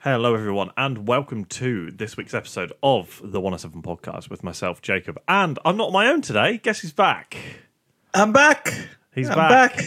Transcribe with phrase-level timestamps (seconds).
[0.00, 5.18] Hello, everyone, and welcome to this week's episode of the 107 podcast with myself, Jacob.
[5.28, 6.58] And I'm not on my own today.
[6.58, 7.36] Guess who's back?
[8.14, 8.72] I'm back.
[9.14, 9.76] He's I'm back.
[9.76, 9.84] back.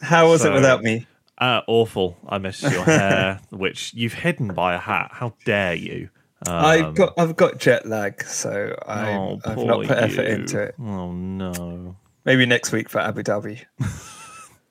[0.00, 1.06] How was So- it without me?
[1.38, 2.16] Uh, awful.
[2.28, 5.10] I missed your hair, which you've hidden by a hat.
[5.12, 6.08] How dare you?
[6.46, 10.60] Um, I've got I've got jet lag, so I, oh, I've not put effort into
[10.62, 10.74] it.
[10.80, 11.96] Oh, no.
[12.24, 13.64] Maybe next week for Abu Dhabi.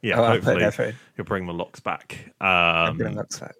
[0.03, 2.33] Yeah, I'll hopefully you'll bring the locks back.
[2.41, 3.53] I'm gonna Um, back.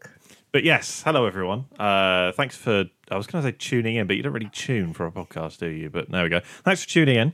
[0.52, 1.66] But yes, hello, everyone.
[1.80, 4.94] Uh, thanks for, I was going to say tuning in, but you don't really tune
[4.94, 5.90] for a podcast, do you?
[5.90, 6.42] But there we go.
[6.64, 7.34] Thanks for tuning in.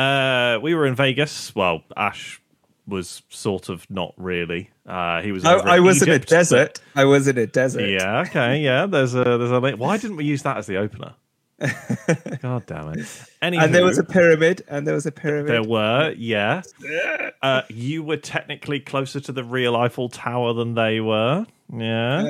[0.00, 1.54] Uh, we were in Vegas.
[1.54, 2.40] Well, Ash
[2.86, 4.70] was sort of not really.
[4.86, 5.44] Uh, he was.
[5.44, 6.80] I, I in was in a Egypt, but- desert.
[6.94, 7.88] I was in a desert.
[7.88, 8.20] Yeah.
[8.22, 8.60] Okay.
[8.60, 8.86] Yeah.
[8.86, 9.24] There's a.
[9.24, 9.60] There's a.
[9.76, 11.14] Why didn't we use that as the opener?
[11.60, 12.98] God damn it.
[13.42, 14.62] Anywho, And there was a pyramid.
[14.68, 15.50] And there was a pyramid.
[15.50, 16.62] There were, yeah.
[17.42, 21.44] Uh, you were technically closer to the real Eiffel Tower than they were.
[21.70, 22.18] Yeah.
[22.20, 22.24] Uh,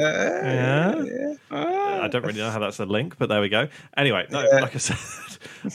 [1.05, 1.05] Yeah.
[1.53, 2.01] yeah.
[2.03, 3.69] I don't really know how that's a link, but there we go.
[3.97, 4.59] Anyway, no, Yeah.
[4.61, 4.97] like I said,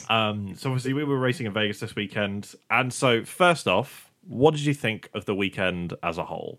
[0.10, 4.50] um, so obviously we were racing in Vegas this weekend, and so first off, what
[4.52, 6.58] did you think of the weekend as a whole?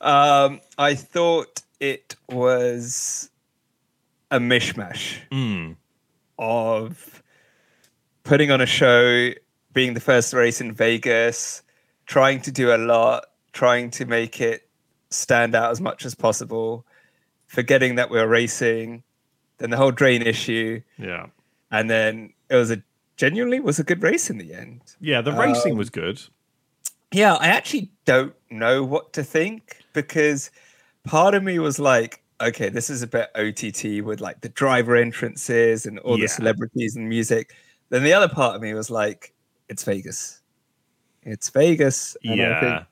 [0.00, 3.28] Um, I thought it was
[4.30, 5.76] a mishmash Mm,
[6.38, 7.22] of
[8.22, 9.30] putting on a show,
[9.72, 11.62] being the first race in Vegas,
[12.06, 14.68] trying to do a lot, trying to make it
[15.10, 16.84] stand out as much as possible,
[17.46, 19.02] forgetting that we are racing,
[19.58, 21.26] then the whole drain issue, yeah,
[21.70, 22.82] and then it was a
[23.16, 24.80] genuinely was a good race in the end.
[25.00, 25.20] yeah.
[25.20, 26.20] The racing Um, was good.
[27.12, 30.50] Yeah, I actually don't know what to think because
[31.04, 34.96] part of me was like, okay, this is a bit OTT with like the driver
[34.96, 36.24] entrances and all Yeah.
[36.24, 37.54] the celebrities and music.
[37.90, 39.34] Then the other part of me was like,
[39.68, 40.40] it's Vegas.
[41.22, 42.16] It's Vegas.
[42.24, 42.60] and I yeah.
[42.60, 42.86] think-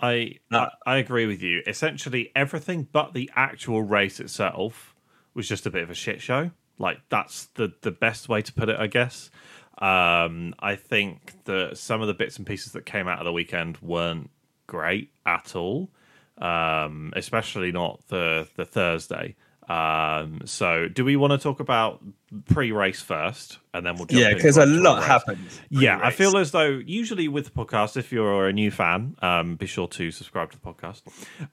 [0.00, 1.62] I, Uh, I I agree with you.
[1.66, 4.94] Essentially, everything but the actual race itself
[5.34, 6.50] was just a bit of a shit show.
[6.78, 9.30] Like that's the the best way to put it, I guess.
[9.78, 13.32] Um, I think that some of the bits and pieces that came out of the
[13.32, 14.30] weekend weren't
[14.66, 15.90] great at all.
[16.38, 19.36] Um, especially not the the Thursday.
[19.68, 22.02] Um, so do we want to talk about
[22.46, 25.06] pre-race first, and then we'll jump yeah, because a lot race?
[25.06, 25.48] happened.
[25.70, 26.16] Yeah, I pre-race.
[26.16, 29.88] feel as though usually with the podcast, if you're a new fan, um, be sure
[29.88, 31.02] to subscribe to the podcast.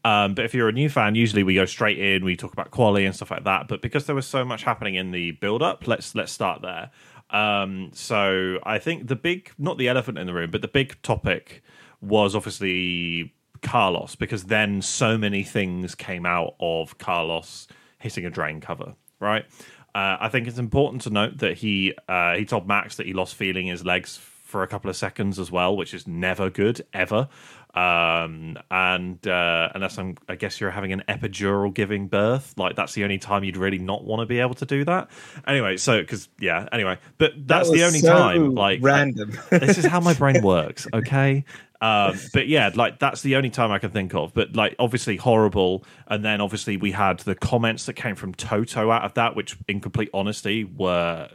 [0.03, 2.71] Um, but if you're a new fan, usually we go straight in, we talk about
[2.71, 3.69] quality and stuff like that.
[3.69, 6.91] But because there was so much happening in the build up, let's let's start there.
[7.29, 11.01] Um, so I think the big, not the elephant in the room, but the big
[11.01, 11.63] topic
[12.01, 17.67] was obviously Carlos, because then so many things came out of Carlos
[17.99, 19.45] hitting a drain cover, right?
[19.93, 23.13] Uh, I think it's important to note that he uh, he told Max that he
[23.13, 26.49] lost feeling in his legs for a couple of seconds as well, which is never
[26.49, 27.29] good ever.
[27.73, 32.93] Um, and uh, unless I'm, I guess you're having an epidural giving birth, like that's
[32.93, 35.09] the only time you'd really not want to be able to do that.
[35.47, 38.55] Anyway, so because yeah, anyway, but That that's the only so time.
[38.55, 39.37] Like random.
[39.49, 41.45] this is how my brain works okay
[41.81, 44.33] um but yeah like that's the only time i can think of.
[44.33, 45.83] But like obviously horrible.
[46.07, 49.57] And then obviously we had the comments that came from toto out of that which
[49.67, 51.29] in complete honesty were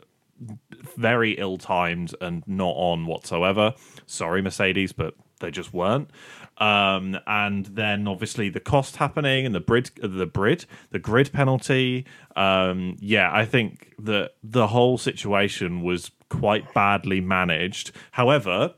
[0.97, 3.75] very ill-timed and not on whatsoever.
[4.07, 6.11] Sorry mercedes but they just weren't.
[6.59, 12.07] Um and then obviously the cost happening and the grid the grid the grid penalty.
[12.37, 17.91] Um yeah i think that the whole situation was quite badly managed.
[18.13, 18.75] However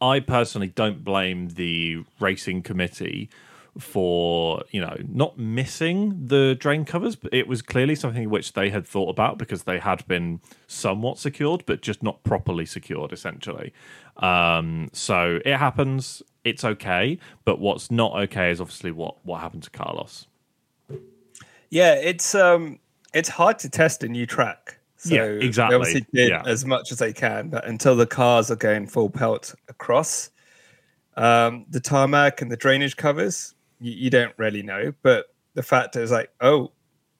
[0.00, 3.28] I personally don't blame the racing committee
[3.78, 8.70] for you know not missing the drain covers but it was clearly something which they
[8.70, 13.72] had thought about because they had been somewhat secured but just not properly secured essentially.
[14.16, 16.22] Um so it happens.
[16.44, 17.18] It's okay.
[17.44, 20.26] But what's not okay is obviously what what happened to carlos.
[21.74, 22.78] Yeah, it's um,
[23.12, 24.78] it's hard to test a new track.
[25.04, 25.74] So Yeah, exactly.
[25.74, 26.42] They obviously did Yeah.
[26.46, 30.30] as much as they can, but until the cars are going full pelt across,
[31.18, 34.94] um, the tarmac and the drainage covers, you, you don't really know.
[35.02, 36.72] But the fact is, like, oh,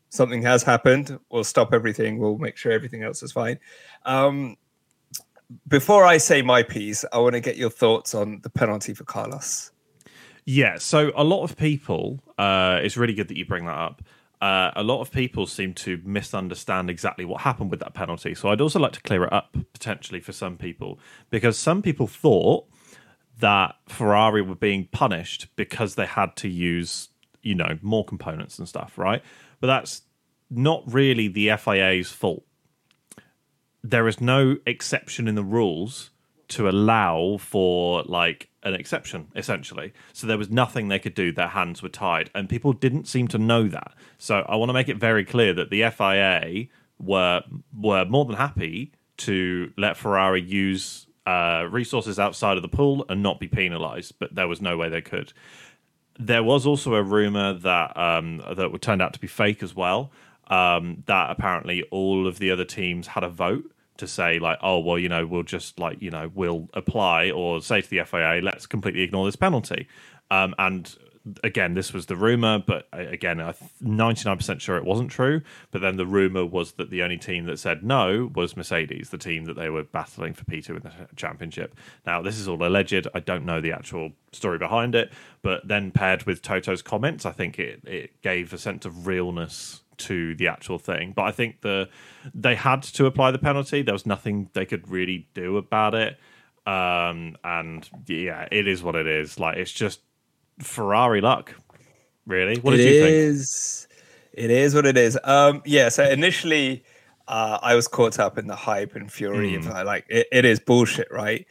[0.09, 1.19] something has happened.
[1.31, 2.19] We'll stop everything.
[2.19, 3.59] We'll make sure everything else is fine.
[4.07, 4.57] Um,
[5.69, 9.05] before I say my piece, I want to get your thoughts on the penalty for
[9.05, 9.73] Carlos.
[10.47, 14.03] Yeah, so a lot of people, uh, it's really good that you bring that up.
[14.45, 18.35] Uh, a lot of people seem to misunderstand exactly what happened with that penalty.
[18.35, 20.99] So I'd also like to clear it up potentially for some people
[21.31, 22.67] because some people thought
[23.39, 27.09] that Ferrari were being punished because they had to use,
[27.41, 29.23] you know, more components and stuff, right?
[29.61, 30.03] But that's
[30.51, 32.45] not really the FIA's fault.
[33.83, 36.11] There is no exception in the rules
[36.49, 39.93] to allow for like an exception, essentially.
[40.13, 41.33] So there was nothing they could do.
[41.33, 43.95] Their hands were tied, and people didn't seem to know that.
[44.19, 46.67] So I want to make it very clear that the FIA
[46.99, 47.43] were
[47.77, 53.23] were more than happy to let Ferrari use uh, resources outside of the pool and
[53.23, 55.33] not be penalised, but there was no way they could.
[56.19, 60.11] There was also a rumor that um, that turned out to be fake as well.
[60.49, 64.79] Um, that apparently all of the other teams had a vote to say like, oh
[64.79, 68.41] well, you know, we'll just like you know we'll apply or say to the FIA,
[68.43, 69.89] let's completely ignore this penalty.
[70.31, 70.97] Um, and
[71.43, 75.41] again, this was the rumor, but again, I'm 99% sure it wasn't true.
[75.71, 79.19] But then the rumor was that the only team that said no was Mercedes, the
[79.19, 81.75] team that they were battling for P2 in the championship.
[82.07, 83.07] Now, this is all alleged.
[83.15, 85.13] I don't know the actual story behind it,
[85.43, 89.83] but then paired with Toto's comments, I think it, it gave a sense of realness
[89.99, 91.13] to the actual thing.
[91.15, 91.89] But I think the
[92.35, 93.83] they had to apply the penalty.
[93.83, 96.19] There was nothing they could really do about it.
[96.67, 99.39] Um, and yeah, it is what it is.
[99.39, 100.01] Like it's just
[100.61, 101.55] Ferrari luck,
[102.27, 102.59] really.
[102.59, 104.45] What did it you is, think?
[104.45, 105.19] It is what it is.
[105.25, 105.89] Um, yeah.
[105.89, 106.85] So initially,
[107.29, 109.59] uh, I was caught up in the hype and fury mm.
[109.59, 111.47] of uh, like it, it is bullshit, right?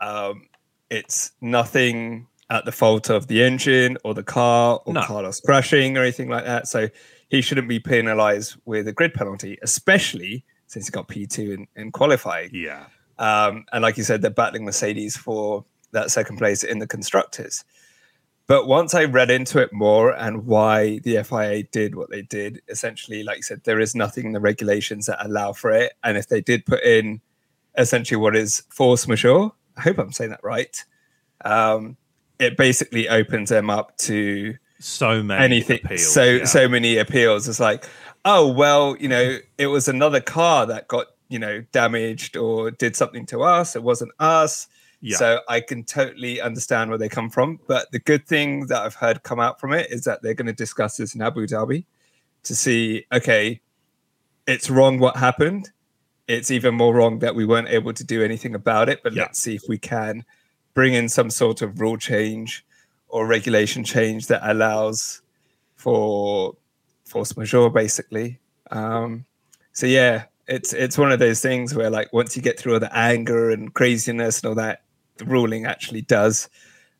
[0.00, 0.48] Um,
[0.90, 5.02] it's nothing at the fault of the engine or the car or no.
[5.02, 6.66] Carlos crashing or anything like that.
[6.66, 6.88] So
[7.28, 11.92] he shouldn't be penalized with a grid penalty, especially since he got P2 in, in
[11.92, 12.50] qualifying.
[12.52, 12.86] Yeah.
[13.18, 17.64] Um, and like you said, they're battling Mercedes for that second place in the constructors.
[18.46, 22.62] But once I read into it more and why the FIA did what they did,
[22.68, 25.92] essentially, like you said, there is nothing in the regulations that allow for it.
[26.02, 27.20] And if they did put in
[27.76, 30.82] essentially what is force majeure, I hope I'm saying that right.
[31.44, 31.98] Um,
[32.38, 36.44] it basically opens them up to so many anything, appeals, so yeah.
[36.44, 37.48] so many appeals.
[37.48, 37.88] It's like,
[38.24, 42.96] oh well, you know, it was another car that got you know damaged or did
[42.96, 43.76] something to us.
[43.76, 44.68] It wasn't us
[45.00, 45.16] yeah.
[45.16, 47.60] So I can totally understand where they come from.
[47.66, 50.46] But the good thing that I've heard come out from it is that they're going
[50.46, 51.84] to discuss this in Abu Dhabi
[52.44, 53.60] to see, okay,
[54.46, 55.70] it's wrong what happened.
[56.26, 59.02] It's even more wrong that we weren't able to do anything about it.
[59.02, 59.22] But yeah.
[59.22, 60.24] let's see if we can
[60.74, 62.64] bring in some sort of rule change
[63.08, 65.22] or regulation change that allows
[65.76, 66.54] for
[67.04, 68.38] force majeure, basically.
[68.70, 69.24] Um,
[69.72, 72.80] so yeah, it's it's one of those things where like once you get through all
[72.80, 74.82] the anger and craziness and all that,
[75.16, 76.48] the ruling actually does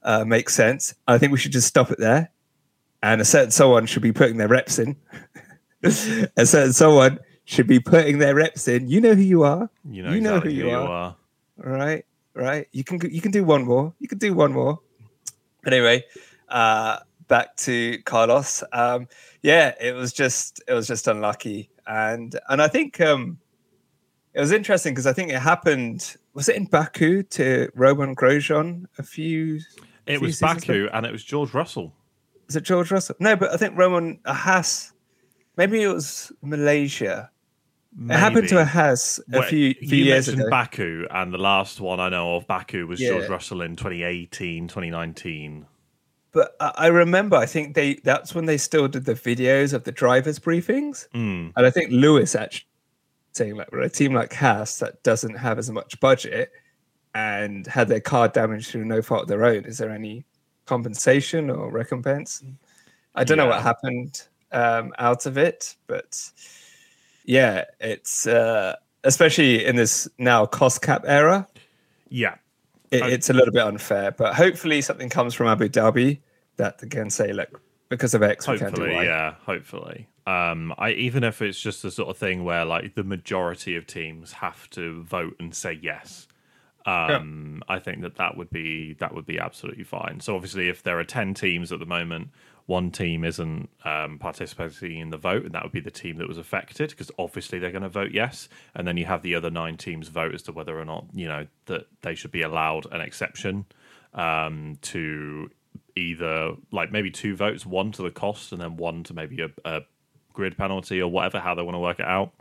[0.02, 0.94] uh, make sense.
[1.06, 2.30] I think we should just stop it there.
[3.02, 4.96] And a certain someone should be putting their reps in.
[5.82, 5.90] a
[6.46, 8.88] certain someone should be putting their reps in.
[8.88, 9.70] You know who you are.
[9.88, 10.82] You know, you know exactly who, you, who are.
[10.82, 11.16] you are.
[11.58, 12.68] Right, right.
[12.72, 13.94] You can you can do one more.
[13.98, 14.80] You can do one more.
[15.62, 16.04] But anyway,
[16.48, 18.64] uh, back to Carlos.
[18.72, 19.08] Um,
[19.42, 23.38] yeah, it was just it was just unlucky, and and I think um,
[24.34, 26.16] it was interesting because I think it happened.
[26.34, 29.60] Was it in Baku to Romain Grosjean a few?
[30.06, 30.90] It few was Baku, ago?
[30.92, 31.94] and it was George Russell.
[32.48, 33.16] Is it George Russell?
[33.20, 34.92] No, but I think Roman Haas.
[35.56, 37.30] Maybe it was Malaysia.
[37.96, 38.14] Maybe.
[38.14, 40.48] It happened to a Haas a well, few, few years ago.
[40.50, 43.10] Baku, and the last one I know of Baku was yeah.
[43.10, 45.66] George Russell in 2018, 2019.
[46.32, 49.92] But I remember, I think they that's when they still did the videos of the
[49.92, 51.52] drivers' briefings, mm.
[51.56, 52.68] and I think Lewis actually
[53.32, 56.50] saying like a team like Haas that doesn't have as much budget
[57.14, 60.24] and had their car damaged through no fault of their own, is there any
[60.66, 62.44] compensation or recompense?
[63.14, 63.44] I don't yeah.
[63.44, 66.30] know what happened um, out of it, but
[67.28, 71.46] yeah, it's uh, especially in this now cost cap era.
[72.08, 72.36] Yeah,
[72.90, 76.20] it, it's a little bit unfair, but hopefully something comes from Abu Dhabi
[76.56, 79.04] that can say, look, because of X, hopefully, we can do Y.
[79.04, 80.08] Yeah, hopefully.
[80.26, 83.86] Um, I even if it's just the sort of thing where like the majority of
[83.86, 86.28] teams have to vote and say yes.
[86.86, 87.74] Um, yeah.
[87.74, 90.20] I think that that would be that would be absolutely fine.
[90.20, 92.30] So obviously, if there are ten teams at the moment,
[92.68, 96.28] one team isn't um, participating in the vote, and that would be the team that
[96.28, 99.50] was affected, because obviously they're going to vote yes, and then you have the other
[99.50, 102.84] nine teams vote as to whether or not you know that they should be allowed
[102.92, 103.64] an exception
[104.12, 105.50] um, to
[105.96, 109.48] either like maybe two votes, one to the cost, and then one to maybe a,
[109.64, 109.80] a
[110.34, 112.32] grid penalty or whatever, how they want to work it out.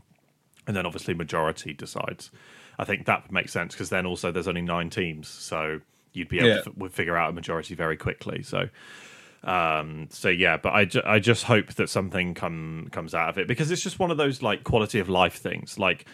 [0.67, 2.31] And then obviously majority decides.
[2.77, 5.79] I think that would make sense because then also there's only nine teams, so
[6.11, 6.61] you'd be able yeah.
[6.63, 8.43] to f- figure out a majority very quickly.
[8.43, 8.67] So,
[9.43, 13.37] um, so yeah, but I, ju- I just hope that something come comes out of
[13.37, 15.79] it because it's just one of those like quality of life things.
[15.79, 16.05] Like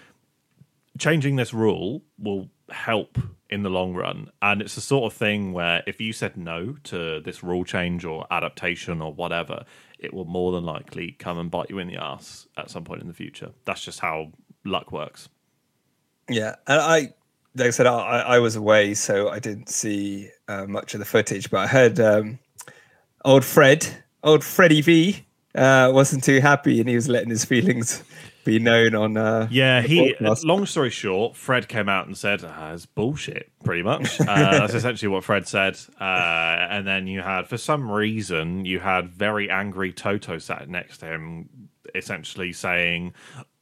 [0.98, 3.18] changing this rule will help
[3.50, 6.76] in the long run, and it's the sort of thing where if you said no
[6.84, 9.66] to this rule change or adaptation or whatever,
[10.00, 13.02] it will more than likely come and bite you in the ass at some point
[13.02, 13.52] in the future.
[13.66, 14.32] That's just how
[14.66, 15.30] luck works.
[16.30, 17.14] Yeah, and I
[17.56, 21.06] like I said, I, I was away, so I didn't see uh, much of the
[21.06, 21.50] footage.
[21.50, 22.40] But I heard um,
[23.26, 25.26] old Fred, old Freddie V,
[25.56, 28.04] uh, wasn't too happy, and he was letting his feelings
[28.44, 29.18] be known on.
[29.18, 30.16] Uh, yeah, he.
[30.20, 34.74] Long story short, Fred came out and said, ah, "It's bullshit." Pretty much, uh, that's
[34.74, 35.78] essentially what Fred said.
[36.00, 36.04] Uh,
[36.70, 41.06] and then you had, for some reason, you had very angry Toto sat next to
[41.08, 43.14] him, essentially saying,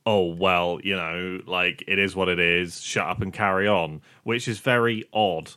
[0.06, 2.82] "Oh well, you know, like it is what it is.
[2.82, 5.52] Shut up and carry on," which is very odd,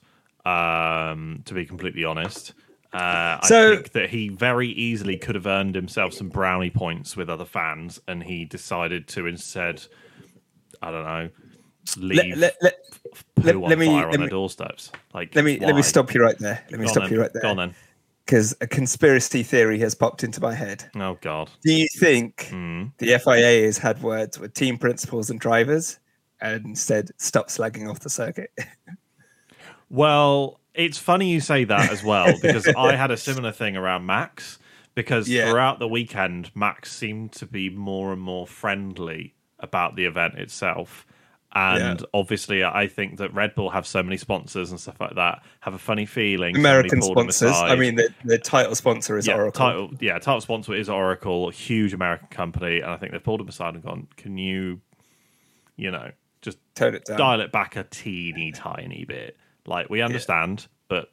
[0.45, 2.55] um, to be completely honest.
[2.95, 7.17] Uh, so, I think that he very easily could have earned himself some brownie points
[7.17, 9.85] with other fans, and he decided to instead,
[10.81, 11.29] I don't know,
[11.97, 12.75] leave let, let,
[13.43, 14.93] let, let me, fire on their doorsteps.
[15.13, 15.67] Like, let me why?
[15.67, 16.65] let me stop you right there.
[16.71, 17.13] Let me stop then.
[17.13, 17.43] you right there.
[17.43, 17.75] Go on then.
[18.25, 20.89] Because a conspiracy theory has popped into my head.
[20.95, 21.51] Oh God!
[21.63, 22.93] Do you think mm.
[22.99, 25.99] the FIA has had words with team principals and drivers
[26.41, 28.51] and said stop slagging off the circuit?
[29.91, 34.07] well, it's funny you say that as well because I had a similar thing around
[34.07, 34.59] Max
[34.95, 35.51] because yeah.
[35.51, 41.07] throughout the weekend Max seemed to be more and more friendly about the event itself.
[41.57, 42.07] And yeah.
[42.13, 45.45] obviously, I think that Red Bull have so many sponsors and stuff like that.
[45.61, 46.57] Have a funny feeling.
[46.57, 47.53] American sponsors.
[47.53, 49.67] I mean, the, the title sponsor is yeah, Oracle.
[49.67, 53.47] Title, yeah, title sponsor is Oracle, huge American company, and I think they've pulled him
[53.47, 54.81] aside and gone, "Can you,
[55.77, 56.11] you know,
[56.43, 59.37] just tone it down, dial it back a teeny tiny bit?"
[59.67, 60.69] Like we understand, yeah.
[60.89, 61.13] but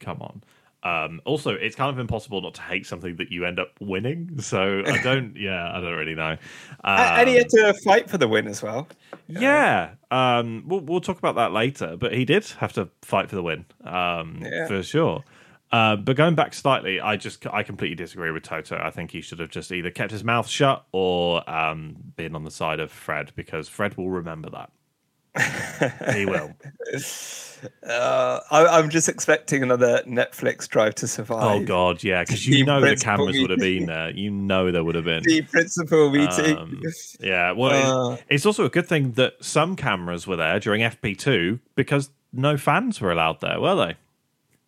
[0.00, 0.42] come on.
[0.84, 4.40] Um, also, it's kind of impossible not to hate something that you end up winning.
[4.40, 6.36] So I don't, yeah, I don't really know.
[6.82, 8.88] Um, and he had to fight for the win as well.
[9.28, 11.96] Yeah, um, we'll we'll talk about that later.
[11.96, 14.66] But he did have to fight for the win, um, yeah.
[14.66, 15.22] for sure.
[15.70, 18.76] Uh, but going back slightly, I just I completely disagree with Toto.
[18.76, 22.44] I think he should have just either kept his mouth shut or um, been on
[22.44, 24.70] the side of Fred because Fred will remember that.
[26.14, 26.52] He will.
[27.86, 31.62] Uh, I, am just expecting another Netflix Drive to Survive.
[31.62, 33.42] Oh God, yeah, because you know the cameras meeting.
[33.42, 34.10] would have been there.
[34.10, 36.58] You know there would have been the principal meeting.
[36.58, 36.82] Um,
[37.20, 40.82] yeah, well, uh, it, it's also a good thing that some cameras were there during
[40.82, 43.94] FP2 because no fans were allowed there, were they?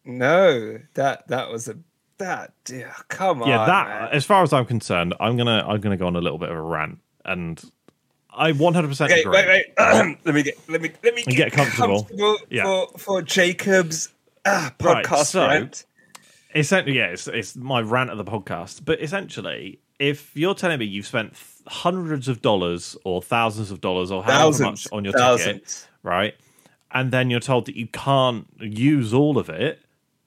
[0.04, 1.76] No, that that was a
[2.18, 2.52] that.
[2.70, 3.48] Yeah, come on.
[3.48, 3.88] Yeah, that.
[3.88, 4.08] Man.
[4.12, 6.56] As far as I'm concerned, I'm gonna I'm gonna go on a little bit of
[6.56, 7.62] a rant and
[8.36, 9.32] I 100 percent agree.
[9.32, 9.66] Wait, wait.
[10.24, 12.64] let me get let me let me get, get comfortable, comfortable yeah.
[12.64, 14.10] for for Jacob's
[14.44, 15.84] uh, podcast right, so, rant.
[16.54, 18.84] Essentially, yeah, it's, it's my rant of the podcast.
[18.84, 21.34] But essentially, if you're telling me you've spent
[21.66, 25.60] hundreds of dollars or thousands of dollars or however thousands, much on your thousands.
[25.60, 26.34] ticket, right,
[26.92, 29.80] and then you're told that you can't use all of it,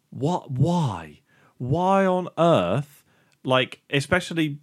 [0.10, 0.52] what?
[0.52, 1.22] Why?
[1.58, 3.04] Why on earth?
[3.44, 4.60] Like, especially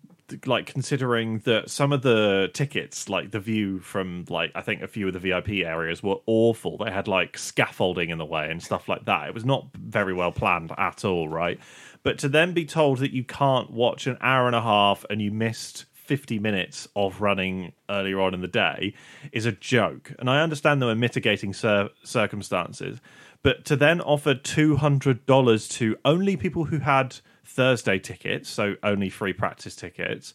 [0.46, 4.88] like considering that some of the tickets like the view from like i think a
[4.88, 6.78] few of the vip areas were awful.
[6.78, 9.28] They had like scaffolding in the way and stuff like that.
[9.28, 11.58] It was not very well planned at all right?
[12.02, 15.20] But to then be told that you can't watch an hour and a half and
[15.20, 18.94] you missed 50 minutes of running earlier on in the day
[19.32, 20.12] is a joke.
[20.18, 23.00] And i understand there were mitigating cir- circumstances
[23.44, 27.16] but to then offer $200 to only people who had
[27.54, 30.34] Thursday tickets, so only free practice tickets,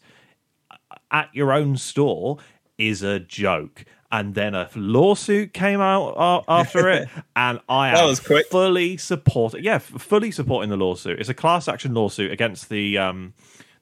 [1.10, 2.38] at your own store
[2.78, 3.84] is a joke.
[4.12, 9.62] And then a lawsuit came out after it, and I am fully supporting.
[9.62, 11.20] Yeah, fully supporting the lawsuit.
[11.20, 13.34] It's a class action lawsuit against the um,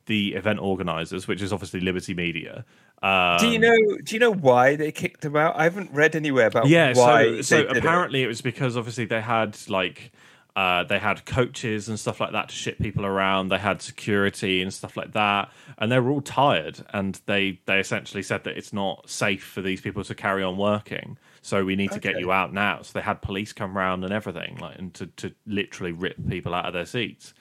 [0.04, 2.66] the event organizers, which is obviously Liberty Media.
[3.02, 3.76] Um, do you know?
[4.04, 5.56] Do you know why they kicked them out?
[5.56, 6.66] I haven't read anywhere about.
[6.66, 8.24] Yeah, so so apparently it.
[8.24, 10.12] it was because obviously they had like
[10.58, 13.48] uh, they had coaches and stuff like that to ship people around.
[13.48, 16.84] They had security and stuff like that, and they were all tired.
[16.92, 20.56] And they they essentially said that it's not safe for these people to carry on
[20.56, 21.16] working.
[21.42, 22.82] So we need to get you out now.
[22.82, 26.52] So they had police come around and everything, like and to, to literally rip people
[26.52, 27.34] out of their seats.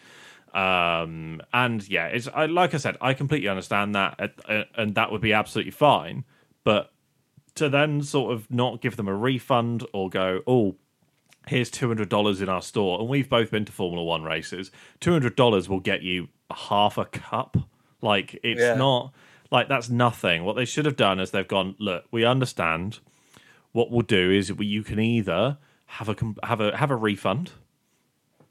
[0.53, 5.11] Um, and yeah, it's I, like I said, I completely understand that, uh, and that
[5.11, 6.23] would be absolutely fine.
[6.63, 6.91] But
[7.55, 10.75] to then sort of not give them a refund or go, oh,
[11.47, 15.79] here's $200 in our store and we've both been to formula one races $200 will
[15.79, 17.57] get you half a cup
[18.01, 18.75] like it's yeah.
[18.75, 19.13] not
[19.51, 22.99] like that's nothing what they should have done is they've gone look we understand
[23.71, 27.51] what we'll do is you can either have a have a have a refund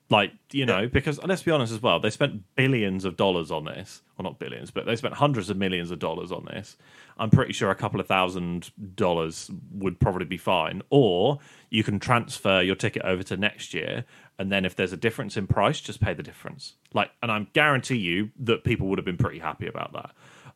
[0.08, 3.64] like, you know, because let's be honest as well, they spent billions of dollars on
[3.64, 4.02] this.
[4.16, 6.76] Well, not billions, but they spent hundreds of millions of dollars on this.
[7.18, 10.82] I'm pretty sure a couple of thousand dollars would probably be fine.
[10.90, 11.38] Or
[11.70, 14.04] you can transfer your ticket over to next year,
[14.38, 16.74] and then if there's a difference in price, just pay the difference.
[16.92, 20.10] Like, and I guarantee you that people would have been pretty happy about that.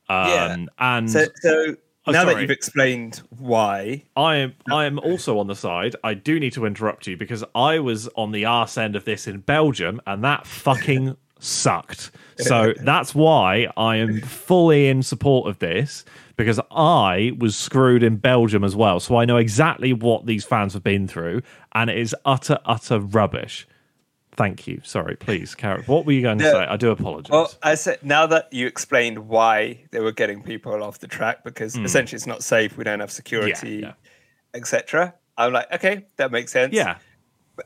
[0.09, 0.67] Um, yeah.
[0.79, 1.77] And so, so
[2.07, 5.95] Oh, now that you've explained why, I am I am also on the side.
[6.03, 9.27] I do need to interrupt you because I was on the arse end of this
[9.27, 12.11] in Belgium and that fucking sucked.
[12.39, 16.05] So that's why I am fully in support of this
[16.37, 18.99] because I was screwed in Belgium as well.
[19.01, 21.43] So I know exactly what these fans have been through
[21.75, 23.67] and it is utter utter rubbish.
[24.33, 24.81] Thank you.
[24.85, 25.87] Sorry, please, Carrot.
[25.89, 26.53] What were you going to No.
[26.53, 26.59] say?
[26.65, 27.31] I do apologize.
[27.31, 31.45] well, I said now that you explained why they were getting people off the track
[31.45, 33.83] because essentially it's not safe, we don't have security, Hmm.
[33.85, 33.93] yeah.
[34.55, 35.15] etc.
[35.37, 36.73] I'm like, okay, that makes sense.
[36.73, 36.99] yeah.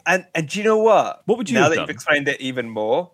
[0.06, 1.22] and and do you know what?
[1.26, 1.82] What would you now that done?
[1.84, 3.12] you've explained it even more?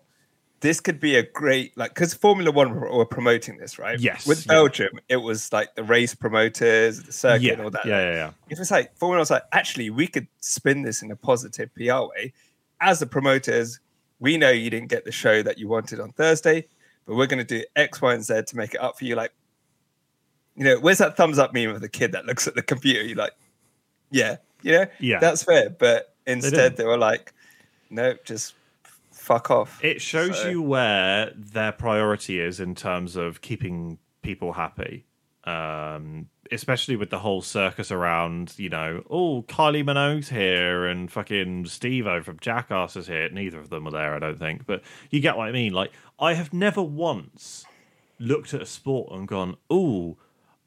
[0.61, 3.99] This could be a great like because Formula One were, were promoting this, right?
[3.99, 4.53] Yes, With yeah.
[4.53, 7.53] Belgium, it was like the race promoters, the circuit, Yeah.
[7.53, 7.85] and all that.
[7.85, 8.31] yeah, yeah, yeah.
[8.49, 12.03] If it's like Formula was like, actually, we could spin this in a positive PR
[12.15, 12.33] way.
[12.79, 13.79] As the promoters,
[14.19, 16.67] we know you didn't get the show that you wanted on Thursday,
[17.05, 19.15] but we're going to do X, Y, and Z to make it up for you.
[19.15, 19.33] Like,
[20.55, 23.01] you know, where's that thumbs up meme of the kid that looks at the computer?
[23.03, 23.33] You're like,
[24.11, 25.19] yeah, you know, Yeah.
[25.19, 25.71] that's fair.
[25.71, 26.75] But instead, didn't.
[26.77, 27.33] they, were like,
[27.89, 28.53] no, just
[29.33, 29.83] fuck off.
[29.83, 35.05] It shows So- you where their priority is in terms of keeping people happy.
[35.43, 41.65] Um, especially with the whole circus around, you know, oh, Kylie Minogue's here and fucking
[41.65, 43.27] Steve O from Jackass is here.
[43.29, 44.67] Neither of them are there, I don't think.
[44.67, 45.73] But you get what I mean.
[45.73, 47.65] Like, I have never once
[48.19, 50.17] looked at a sport and gone, oh,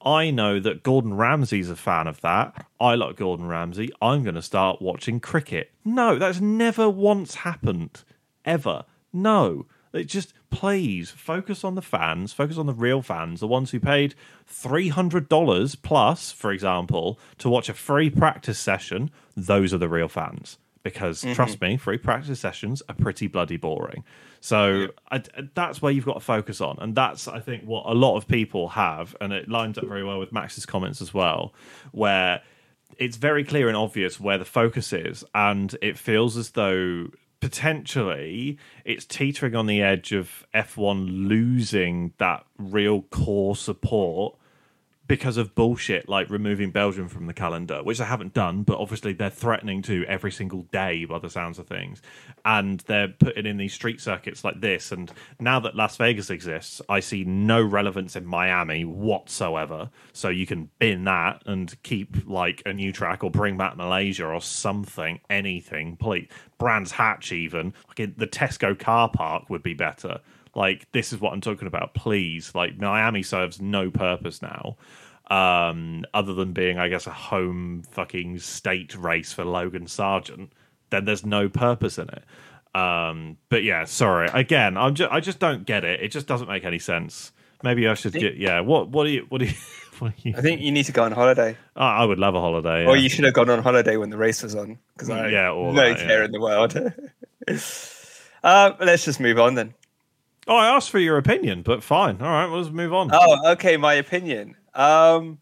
[0.04, 2.66] I know that Gordon Ramsay's a fan of that.
[2.80, 3.90] I like Gordon Ramsay.
[4.02, 5.70] I'm going to start watching cricket.
[5.84, 8.02] No, that's never once happened.
[8.44, 8.84] Ever.
[9.12, 9.66] No.
[9.92, 13.78] It just, please, focus on the fans, focus on the real fans, the ones who
[13.78, 14.16] paid
[14.50, 19.10] $300 plus, for example, to watch a free practice session.
[19.36, 20.58] Those are the real fans.
[20.82, 21.34] Because mm-hmm.
[21.34, 24.04] trust me, free practice sessions are pretty bloody boring.
[24.44, 25.22] So I,
[25.54, 28.28] that's where you've got to focus on, and that's I think what a lot of
[28.28, 31.54] people have, and it lines up very well with Max's comments as well,
[31.92, 32.42] where
[32.98, 37.06] it's very clear and obvious where the focus is, and it feels as though
[37.44, 44.34] potentially it's teetering on the edge of F1 losing that real core support
[45.06, 49.12] because of bullshit like removing Belgium from the calendar, which they haven't done, but obviously
[49.12, 52.00] they're threatening to every single day by the sounds of things.
[52.44, 54.92] And they're putting in these street circuits like this.
[54.92, 59.90] And now that Las Vegas exists, I see no relevance in Miami whatsoever.
[60.12, 64.26] So you can bin that and keep like a new track or bring back Malaysia
[64.26, 65.96] or something, anything.
[65.96, 66.28] Please.
[66.58, 67.74] Brands Hatch, even.
[67.88, 70.20] Like the Tesco car park would be better.
[70.56, 71.94] Like this is what I'm talking about.
[71.94, 74.76] Please, like Miami serves no purpose now,
[75.30, 80.52] um, other than being, I guess, a home fucking state race for Logan Sargent.
[80.90, 82.24] Then there's no purpose in it.
[82.78, 84.28] Um, but yeah, sorry.
[84.32, 86.00] Again, I'm just I just don't get it.
[86.02, 87.32] It just doesn't make any sense.
[87.62, 88.60] Maybe I should get yeah.
[88.60, 89.54] What what do you what do you?
[90.00, 92.34] What do you I think you need to go on holiday, Oh, I would love
[92.34, 92.84] a holiday.
[92.84, 93.02] or yeah.
[93.04, 95.50] you should have gone on holiday when the race was on, because I Yeah, yeah,
[95.52, 96.24] all no that, care yeah.
[96.24, 96.74] in the world.
[98.42, 99.72] uh, let's just move on then.
[100.46, 102.20] Oh, I asked for your opinion, but fine.
[102.20, 103.10] All right, well, let's move on.
[103.12, 103.76] Oh, okay.
[103.76, 104.56] My opinion.
[104.74, 105.38] Um,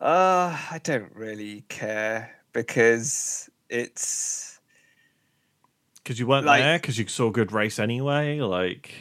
[0.00, 4.58] uh, I don't really care because it's
[5.96, 8.40] Because you weren't like- there, because you saw a good race anyway.
[8.40, 8.94] Like,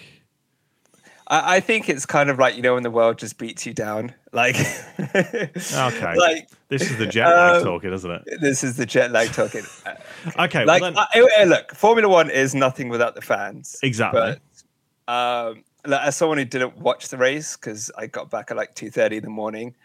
[1.28, 3.74] I, I think it's kind of like you know when the world just beats you
[3.74, 4.14] down.
[4.34, 4.56] Like,
[5.00, 6.16] Okay.
[6.18, 8.24] like this is the jet lag Um, talking, isn't it?
[8.42, 9.64] this is the jet lag talking.
[9.86, 9.96] Uh,
[10.46, 13.78] Okay, like, well then, I- I- look, Formula One is nothing without the fans.
[13.84, 14.38] exactly.
[15.08, 18.90] Um, as someone who didn't watch the race because I got back at like two
[18.90, 19.76] thirty in the morning,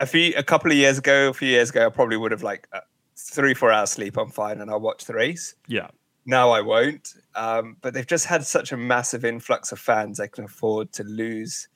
[0.00, 2.42] a few a couple of years ago, a few years ago, I probably would have
[2.42, 2.80] like uh,
[3.16, 4.16] three four hours sleep.
[4.16, 5.54] I'm fine, and I'll watch the race.
[5.66, 5.88] yeah,
[6.26, 7.14] Now I won't.
[7.34, 10.18] Um, but they've just had such a massive influx of fans.
[10.18, 11.68] They can afford to lose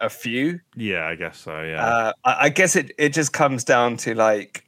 [0.00, 0.60] a few.
[0.76, 1.62] yeah, I guess so.
[1.62, 4.66] Yeah, Uh, I, I guess it it just comes down to like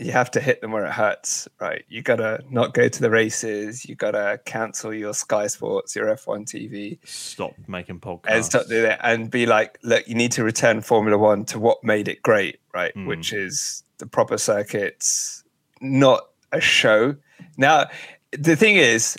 [0.00, 1.84] you have to hit them where it hurts, right?
[1.88, 3.84] You gotta not go to the races.
[3.84, 8.30] You gotta cancel your Sky Sports, your F1 TV, stop making podcasts.
[8.30, 11.58] and stop doing it, and be like, look, you need to return Formula One to
[11.58, 12.94] what made it great, right?
[12.94, 13.06] Mm.
[13.06, 15.44] Which is the proper circuits,
[15.82, 17.16] not a show.
[17.58, 17.90] Now,
[18.32, 19.18] the thing is,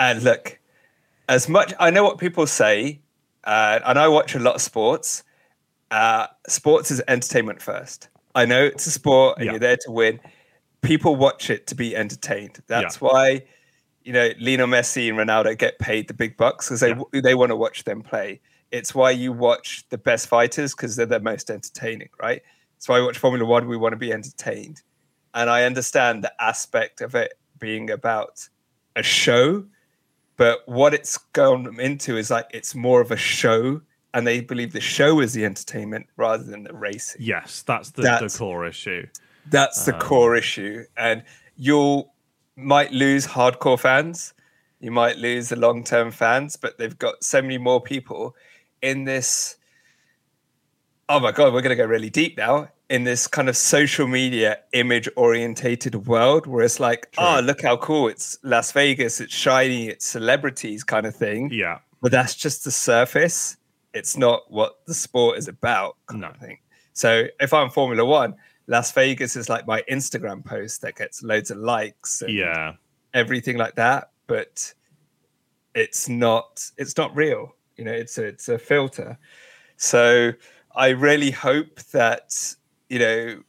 [0.00, 0.58] and look,
[1.28, 3.00] as much I know what people say,
[3.44, 5.22] uh, and I watch a lot of sports.
[5.92, 8.08] Uh, sports is entertainment first.
[8.34, 9.52] I know it's a sport and Yeah.
[9.52, 10.20] you're there to win.
[10.82, 12.62] People watch it to be entertained.
[12.66, 13.42] That's why,
[14.02, 17.50] you know, Lionel Messi and Ronaldo get paid the big bucks because they they want
[17.50, 18.40] to watch them play.
[18.70, 22.40] It's why you watch the best fighters because they're the most entertaining, right?
[22.76, 23.66] That's why I watch Formula One.
[23.68, 24.80] We want to be entertained,
[25.34, 28.48] and I understand the aspect of it being about
[28.96, 29.64] a show,
[30.36, 34.72] but what it's gone into is like it's more of a show and they believe
[34.72, 37.22] the show is the entertainment rather than the racing.
[37.22, 39.06] Yes, that's the, That's- the core issue.
[39.46, 41.24] That's the um, core issue, and
[41.56, 42.12] you'll
[42.56, 44.34] might lose hardcore fans,
[44.80, 48.34] you might lose the long term fans, but they've got so many more people
[48.82, 49.56] in this.
[51.08, 54.06] Oh my god, we're going to go really deep now in this kind of social
[54.06, 59.34] media image orientated world where it's like, oh, look how cool it's Las Vegas, it's
[59.34, 61.50] shiny, it's celebrities kind of thing.
[61.52, 61.78] Yeah.
[62.00, 63.56] But that's just the surface.
[63.94, 66.28] It's not what the sport is about, kind No.
[66.28, 66.58] of thing.
[66.92, 68.34] So if I'm Formula One,
[68.66, 72.74] Las Vegas is like my Instagram post that gets loads of likes and Yeah.
[73.14, 74.10] everything like that.
[74.26, 74.74] But
[75.74, 77.56] it's not it's not real.
[77.76, 79.18] You know, it's a it's a filter.
[79.76, 80.32] So
[80.74, 82.54] I really hope that,
[82.88, 83.42] you know,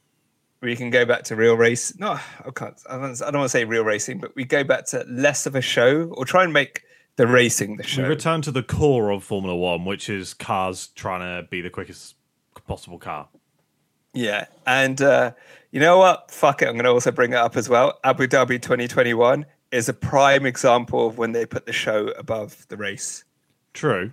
[0.60, 1.96] we can go back to real race.
[1.98, 2.80] No, I can't.
[2.88, 5.46] I don't, I don't want to say real racing, but we go back to less
[5.46, 6.82] of a show or try and make
[7.16, 8.02] the racing the show.
[8.02, 11.70] We return to the core of Formula One, which is cars trying to be the
[11.70, 12.16] quickest
[12.66, 13.28] possible car.
[14.14, 15.32] Yeah, and uh,
[15.70, 16.30] you know what?
[16.30, 16.68] Fuck it.
[16.68, 17.98] I'm going to also bring it up as well.
[18.04, 22.76] Abu Dhabi 2021 is a prime example of when they put the show above the
[22.76, 23.24] race.
[23.72, 24.12] True.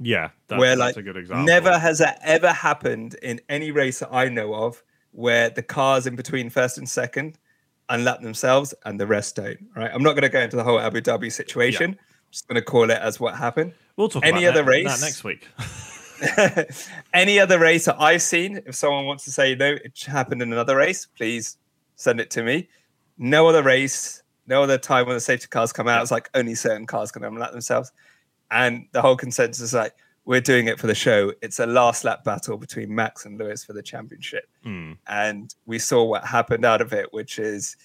[0.00, 0.30] Yeah.
[0.48, 1.44] That, where that's like a good example.
[1.44, 4.82] never has that ever happened in any race that I know of
[5.12, 7.38] where the cars in between first and second
[7.88, 9.58] unlap themselves and the rest don't.
[9.74, 9.90] Right?
[9.92, 11.92] I'm not going to go into the whole Abu Dhabi situation.
[11.92, 11.98] I'm
[12.30, 13.72] just going to call it as what happened.
[13.96, 15.00] We'll talk any about other that, race?
[15.00, 15.48] that next week.
[17.14, 20.52] any other race that I've seen, if someone wants to say no, it happened in
[20.52, 21.58] another race, please
[21.96, 22.68] send it to me.
[23.18, 26.54] No other race, no other time when the safety cars come out, it's like only
[26.54, 27.92] certain cars can unlap themselves.
[28.50, 31.32] And the whole consensus is like, we're doing it for the show.
[31.40, 34.48] It's a last lap battle between Max and Lewis for the championship.
[34.62, 34.92] Hmm.
[35.06, 37.76] And we saw what happened out of it, which is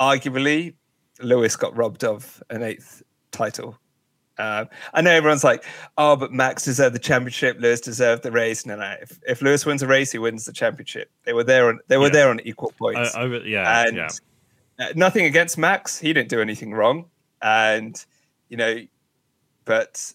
[0.00, 0.74] arguably
[1.20, 3.78] Lewis got robbed of an eighth title.
[4.38, 5.64] Um, I know everyone's like,
[5.96, 7.56] oh, but Max deserved the championship.
[7.58, 8.64] Lewis deserved the race.
[8.64, 8.94] No, no.
[9.02, 11.10] If, if Lewis wins a race, he wins the championship.
[11.24, 12.12] They were there on they were Yeah.
[12.12, 13.16] there on equal points.
[13.16, 13.82] Uh, over, yeah.
[13.86, 14.08] and yeah.
[14.78, 15.98] uh, nothing against Max.
[15.98, 17.06] He didn't do anything wrong.
[17.42, 18.02] And
[18.48, 18.78] you know,
[19.64, 20.12] but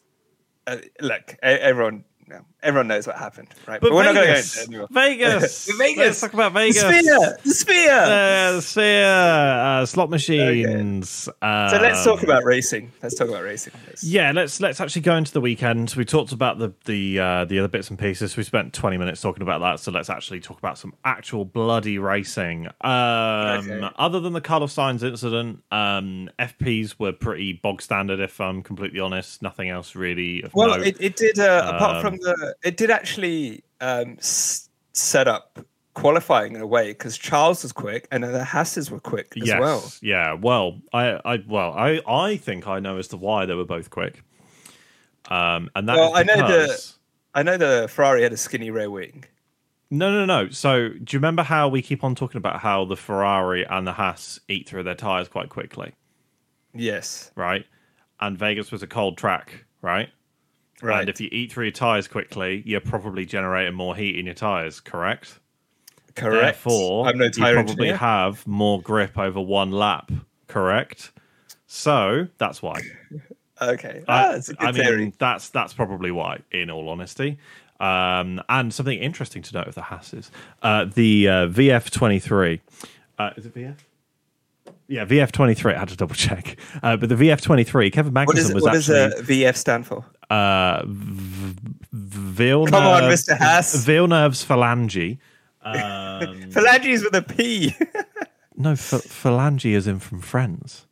[0.67, 3.79] uh, look, everyone, no, everyone knows what happened, right?
[3.81, 4.87] But, we're not going to go into it anymore.
[4.91, 5.97] Vegas, Vegas.
[5.97, 6.81] Let's talk about The Vegas.
[6.81, 7.91] sphere, the sphere.
[7.91, 11.09] Uh, the sphere, uh, slot machines.
[11.09, 12.91] so let's talk um, about racing.
[13.01, 13.73] Let's talk about racing.
[13.85, 14.03] please.
[14.03, 15.93] Yeah, let's let's actually go into the weekend.
[15.97, 18.35] We talked about the the uh, the other bits and pieces.
[18.37, 21.99] We spent twenty minutes talking about that, so let's actually talk about some actual bloody
[21.99, 22.67] racing.
[22.81, 23.89] Um, Okay.
[23.97, 28.19] Other than the Carlos Sainz incident, um, FPs were pretty bog standard.
[28.19, 30.43] If I'm completely honest, nothing else really.
[30.53, 31.39] Well, it, it did.
[31.39, 35.59] Uh, apart Um, from the, it did actually um, s- set up
[35.93, 39.59] qualifying in a way because Charles was quick and the Hasses were quick as yes,
[39.59, 39.91] well.
[40.01, 40.33] yeah.
[40.33, 43.89] Well, I, I, well, I, I think I know as to why they were both
[43.89, 44.23] quick.
[45.29, 46.93] Um, and that Well, I know the-
[47.35, 49.25] I know the Ferrari had a skinny rear wing.
[49.89, 50.49] No, no, no.
[50.49, 53.93] So, do you remember how we keep on talking about how the Ferrari and the
[53.93, 55.93] Haas eat through their tires quite quickly,
[56.73, 57.65] Yes, right?
[58.19, 60.09] And Vegas was a cold track, right?
[60.83, 61.01] Right.
[61.01, 64.35] And if you eat through your tires quickly, you're probably generating more heat in your
[64.35, 65.39] tires, correct?
[66.15, 66.63] Correct.
[66.63, 67.97] Therefore, I'm no you probably engineer.
[67.97, 70.11] have more grip over one lap,
[70.47, 71.11] correct?
[71.65, 72.79] So that's why.
[73.61, 75.13] okay, I- ah, that's I mean, theory.
[75.17, 77.39] that's that's probably why, in all honesty.
[77.79, 80.29] Um, and something interesting to note with the Hasses,
[80.61, 82.61] uh, the uh, VF twenty three.
[83.17, 83.75] Uh, is it VF?
[84.93, 85.73] Yeah, VF twenty three.
[85.73, 87.89] I had to double check, uh, but the VF twenty three.
[87.89, 90.05] Kevin What Magnussen is was what does actually uh, VF stand for?
[90.29, 91.55] uh, v-
[91.91, 92.69] Villeneuve.
[92.71, 93.35] Come on, Mr.
[93.35, 93.73] Haas.
[93.85, 95.17] Villeneuve's phalange.
[95.65, 97.73] Um, Phalanges with a P.
[98.57, 100.85] no, ph- phalange is in from Friends.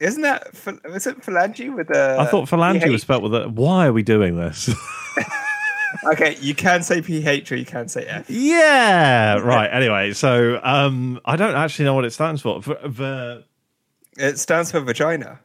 [0.00, 2.16] Isn't that ph- was it phalange with a?
[2.18, 2.90] I thought phalange PH?
[2.90, 3.46] was spelled with a.
[3.50, 4.70] Why are we doing this?
[6.12, 8.28] Okay, you can say PH or you can say F.
[8.28, 9.68] Yeah, right.
[9.68, 12.60] Anyway, so um, I don't actually know what it stands for.
[12.60, 13.44] V- v-
[14.18, 15.40] It stands for vagina.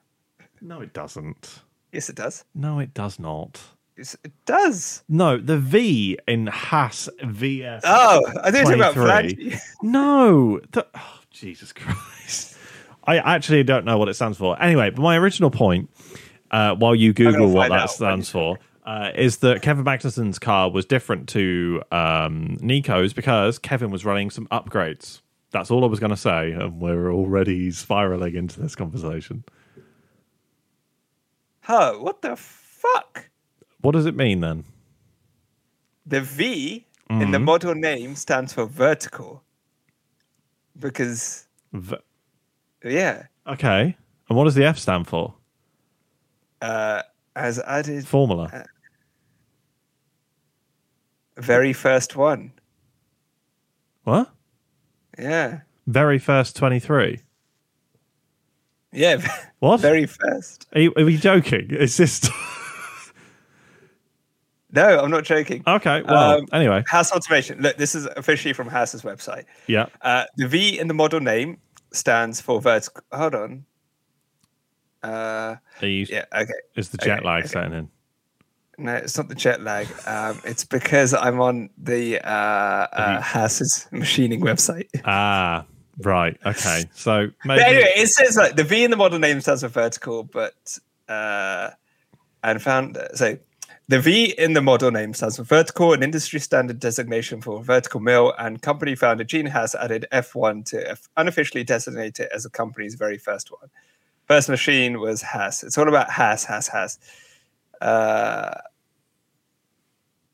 [0.62, 1.62] no, it doesn't.
[1.92, 2.44] Yes, it does.
[2.56, 3.62] No, it does not.
[3.98, 5.04] Yes, it does.
[5.08, 7.82] No, the V in Haas VF.
[7.84, 9.52] Oh, I didn't think it's about 23.
[9.52, 9.60] phalange.
[9.84, 12.58] No, the, oh, Jesus Christ.
[13.06, 14.60] I actually don't know what it stands for.
[14.62, 15.90] Anyway, but my original point,
[16.52, 17.92] uh, while you Google what that out.
[17.92, 23.92] stands for, uh, is that Kevin Magnussen's car was different to um, Nico's because Kevin
[23.92, 25.22] was running some upgrades.
[25.52, 29.44] That's all I was going to say, and we're already spiraling into this conversation.
[31.62, 31.94] Huh?
[32.00, 33.30] What the fuck?
[33.82, 34.66] What does it mean then?
[36.06, 37.44] The V in the Mhm.
[37.44, 39.44] model name stands for vertical.
[40.78, 41.98] Because V-
[42.84, 43.96] yeah, okay,
[44.28, 45.36] and what does the F stand for?
[46.62, 47.04] uh,
[47.36, 48.08] as added.
[48.08, 48.66] Formula.
[51.38, 52.52] Very first one.
[54.04, 54.30] What?
[55.18, 55.62] Yeah.
[55.88, 57.20] Very first 23.
[58.92, 59.18] Yeah.
[59.60, 59.80] What?
[59.82, 60.68] Very first.
[60.74, 61.72] Are you, are you joking?
[61.72, 62.30] Is this.
[64.76, 65.62] No, I'm not joking.
[65.68, 66.02] okay.
[66.02, 66.84] Well, Um, anyway.
[66.90, 67.62] Haas Automation.
[67.62, 69.44] Look, this is officially from Haas's website.
[69.68, 69.86] Yeah.
[70.02, 71.60] Uh, the V in the model name
[71.92, 73.04] stands for vertical.
[73.12, 73.66] Hold on.
[75.04, 76.26] Uh, Are you, yeah.
[76.36, 76.54] Okay.
[76.76, 77.50] Is the jet okay, lag okay.
[77.50, 77.90] setting in?
[78.78, 79.88] No, it's not the jet lag.
[80.06, 84.88] Um, it's because I'm on the uh, uh, Haas's machining website.
[85.06, 85.66] Ah,
[86.00, 86.38] right.
[86.46, 86.86] Okay.
[86.96, 87.60] So maybe.
[87.60, 90.80] But anyway, it says like the V in the model name stands for vertical, but
[91.08, 91.70] uh,
[92.44, 93.38] and found so
[93.90, 97.64] the V in the model name stands for vertical, an industry standard designation for a
[97.64, 102.50] vertical mill, and company founder Gene Haas added F1 to unofficially designate it as the
[102.50, 103.70] company's very first one.
[104.28, 105.64] First machine was Haas.
[105.64, 106.98] It's all about Haas, Haas, Haas.
[107.84, 108.54] Uh,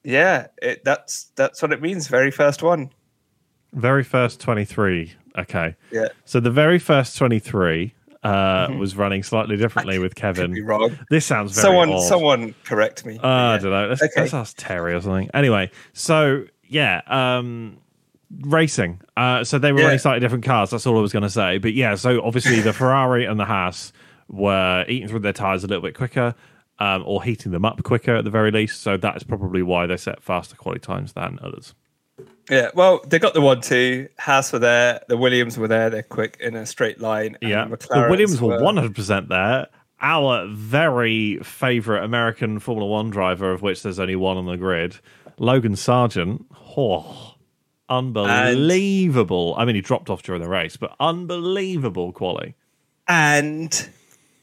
[0.04, 2.08] yeah, it, that's that's what it means.
[2.08, 2.90] Very first one.
[3.74, 5.14] Very first 23.
[5.38, 5.76] Okay.
[5.92, 10.20] Yeah, So the very first 23 uh, was running slightly differently with Mm-hmm.
[10.42, 10.66] Kevin.
[10.66, 10.98] wrong.
[11.12, 12.00] This sounds very Someone, odd.
[12.02, 13.20] someone correct me.
[13.20, 13.88] Uh, I don't know.
[13.88, 14.22] Let's, Okay.
[14.22, 15.30] let's ask Terry or something.
[15.36, 17.78] Anyway, so yeah, um,
[18.42, 19.02] racing.
[19.16, 19.86] Uh, so they were Yeah.
[19.86, 20.72] running slightly different cars.
[20.72, 21.60] That's all I was going to say.
[21.60, 23.94] But yeah, so obviously the Ferrari and the Haas
[24.30, 26.34] were eating through their tires a little bit quicker,
[26.80, 28.82] um, or heating them up quicker at the very least.
[28.82, 31.76] So that is probably why they set faster quality times than others.
[32.50, 34.10] Yeah, well, they got the one two.
[34.18, 35.02] Haas were there.
[35.08, 35.90] The Williams were there.
[35.90, 37.38] They're quick in a straight line.
[37.42, 39.68] and Yeah, the Williams were one hundred percent there.
[40.02, 45.00] Our very favourite American Formula One driver, of which there's only one on the grid,
[45.38, 46.46] Logan Sargent.
[46.76, 47.36] Oh,
[47.88, 49.54] unbelievable!
[49.58, 52.56] I mean, he dropped off during the race, but unbelievable quality.
[53.08, 53.90] And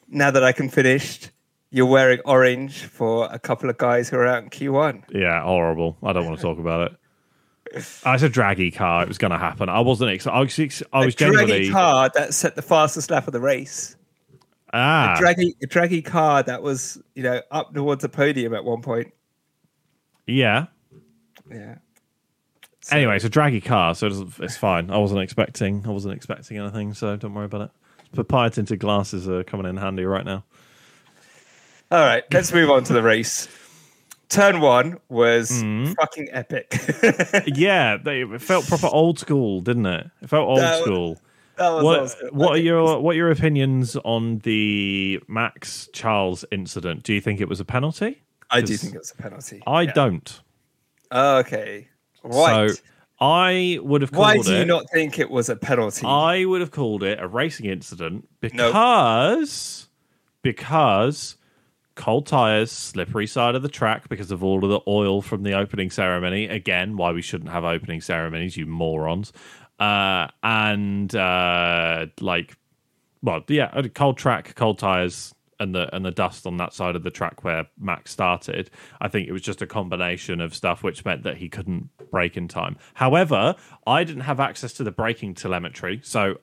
[0.08, 1.30] now that I can finish,
[1.76, 5.04] you're wearing orange for a couple of guys who are out in Q1.
[5.12, 5.96] Yeah, horrible.
[6.02, 6.96] I don't want to talk about it.
[8.06, 9.02] Uh, It's a draggy car.
[9.02, 9.68] It was going to happen.
[9.68, 10.10] I wasn't.
[10.12, 10.58] Ex- I was.
[10.58, 13.96] Ex- I was a draggy car that set the fastest lap of the race.
[14.72, 18.64] ah, A draggy, a draggy car that was, you know, up towards the podium at
[18.64, 19.12] one point.
[20.26, 20.66] yeah.
[21.50, 21.76] Yeah.
[22.90, 24.90] Anyway, it's a draggy car, so it's, it's fine.
[24.90, 25.84] I wasn't expecting.
[25.86, 27.70] I wasn't expecting anything, so don't worry about it.
[28.14, 30.44] Papaya tinted glasses are coming in handy right now.
[31.90, 33.48] All right, let's move on to the race.
[34.28, 35.92] Turn one was Mm-hmm.
[35.92, 36.72] fucking epic.
[37.46, 40.10] Yeah, they, it felt proper old school, didn't it?
[40.20, 41.18] It felt old That was- school.
[41.56, 42.28] that was What awesome.
[42.32, 47.04] What are your What are your opinions on the Max Charles incident?
[47.04, 48.20] Do you think it was a penalty?
[48.50, 49.62] I do think it was a penalty.
[49.66, 49.92] I Yeah.
[49.92, 50.40] don't.
[51.12, 51.88] Okay.
[52.24, 52.70] Right.
[52.70, 52.76] So
[53.20, 56.04] I would have called Why do you not think it was a penalty?
[56.04, 59.86] I would have called it a racing incident because
[60.42, 61.36] because
[61.96, 65.54] cold tires, slippery side of the track because of all of the oil from the
[65.54, 66.46] opening ceremony.
[66.46, 69.32] Again, why we shouldn't have opening ceremonies, you morons.
[69.80, 72.56] Uh, and uh, like,
[73.22, 77.02] well, yeah, cold track, cold tires, and the and the dust on that side of
[77.02, 78.70] the track where Max started.
[79.00, 82.36] I think it was just a combination of stuff which meant that he couldn't brake
[82.36, 82.76] in time.
[82.94, 83.56] However,
[83.86, 86.36] I didn't have access to the braking telemetry, so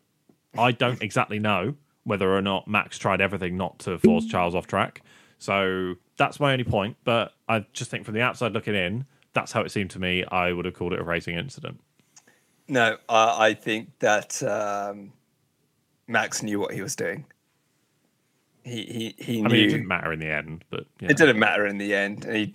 [0.58, 4.68] I don't exactly know whether or not Max tried everything not to force Charles off
[4.68, 5.02] track.
[5.44, 6.96] So that's my only point.
[7.04, 10.24] But I just think from the outside looking in, that's how it seemed to me.
[10.24, 11.82] I would have called it a racing incident.
[12.70, 15.12] no, I, I think that um,
[16.08, 17.26] Max knew what he was doing.
[18.64, 19.50] He he he I knew.
[19.50, 22.24] mean, it didn't matter in the end, but you it didn't matter in the end.
[22.24, 22.46] He,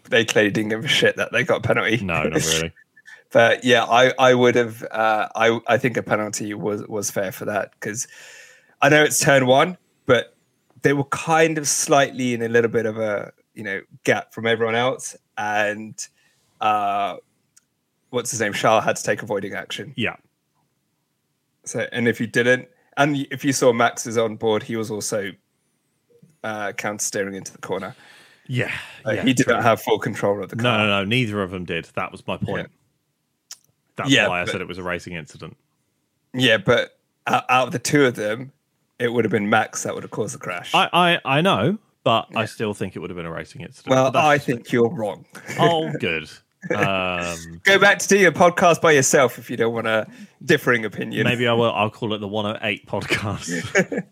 [0.08, 2.02] they clearly didn't give a shit that they got a penalty.
[2.02, 2.72] no, not really.
[3.30, 4.82] but yeah, I, I would have.
[4.90, 8.08] Uh, I I think a penalty was was fair for that because
[8.80, 9.76] I know it's turn one,
[10.82, 14.46] they were kind of slightly in a little bit of a you know gap from
[14.46, 16.06] everyone else, and
[16.60, 17.16] uh,
[18.10, 18.52] what's his name?
[18.52, 19.92] Charles had to take avoiding action.
[19.96, 20.16] Yeah,
[21.64, 24.90] So, and if you didn't, and if you saw Max is on board, he was
[24.90, 25.32] also
[26.44, 27.94] uh, counter steering into the corner.
[28.46, 28.72] yeah,
[29.04, 29.22] Like, yeah.
[29.24, 29.54] he did true.
[29.54, 30.78] not have full control of the car.
[30.78, 31.04] no, no.
[31.04, 31.84] Neither of them did.
[31.94, 32.70] That was my point.
[33.96, 35.56] That's Yeah, why I but- said it was a racing incident.
[36.34, 38.52] Yeah, but out, out of the two of them,
[38.98, 40.74] it would have been Max that would have caused the crash.
[40.74, 40.88] I,
[41.24, 43.90] I, I know, but I still think it would have been a racing incident.
[43.94, 45.24] well, I think you're wrong.
[45.58, 46.28] Oh, good.
[46.74, 50.06] Um, Go back to do your podcast by yourself if you don't want a
[50.44, 51.24] differing opinion.
[51.24, 51.72] maybe I will.
[51.72, 54.04] I'll call it the 108 podcast.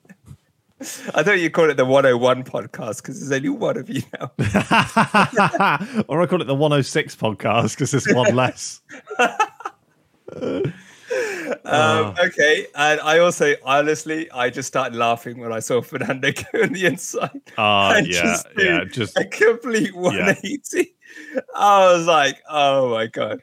[1.14, 4.31] I thought you called it the 101 podcast because there's only one of you now.
[6.09, 8.81] or I call it the 106 podcast because there's one less.
[11.66, 16.62] Um, okay, and I also honestly, I just started laughing when I saw Fernando go
[16.62, 17.40] on the inside.
[17.59, 18.85] Ah, and yeah, just yeah.
[18.85, 20.94] Just a complete 180.
[21.55, 23.40] I was like, oh my god.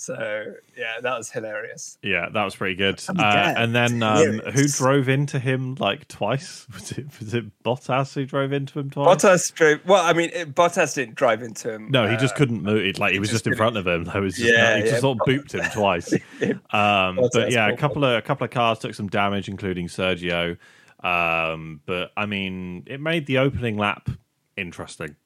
[0.00, 1.98] So yeah, that was hilarious.
[2.02, 3.02] Yeah, that was pretty good.
[3.08, 6.66] Uh, and then um, who drove into him like twice?
[6.72, 9.08] Was it was it Bottas who drove into him twice?
[9.08, 9.80] Bottas drove.
[9.84, 11.90] Well, I mean, it, Bottas didn't drive into him.
[11.90, 12.84] No, he just uh, couldn't move.
[12.84, 14.04] It, like he was just just in front of him.
[14.04, 16.14] There was just, Yeah, he just sort of booped him twice.
[16.70, 20.56] Um, but yeah, a couple of a couple of cars took some damage, including Sergio.
[21.02, 24.08] Um, but I mean, it made the opening lap
[24.56, 25.16] interesting.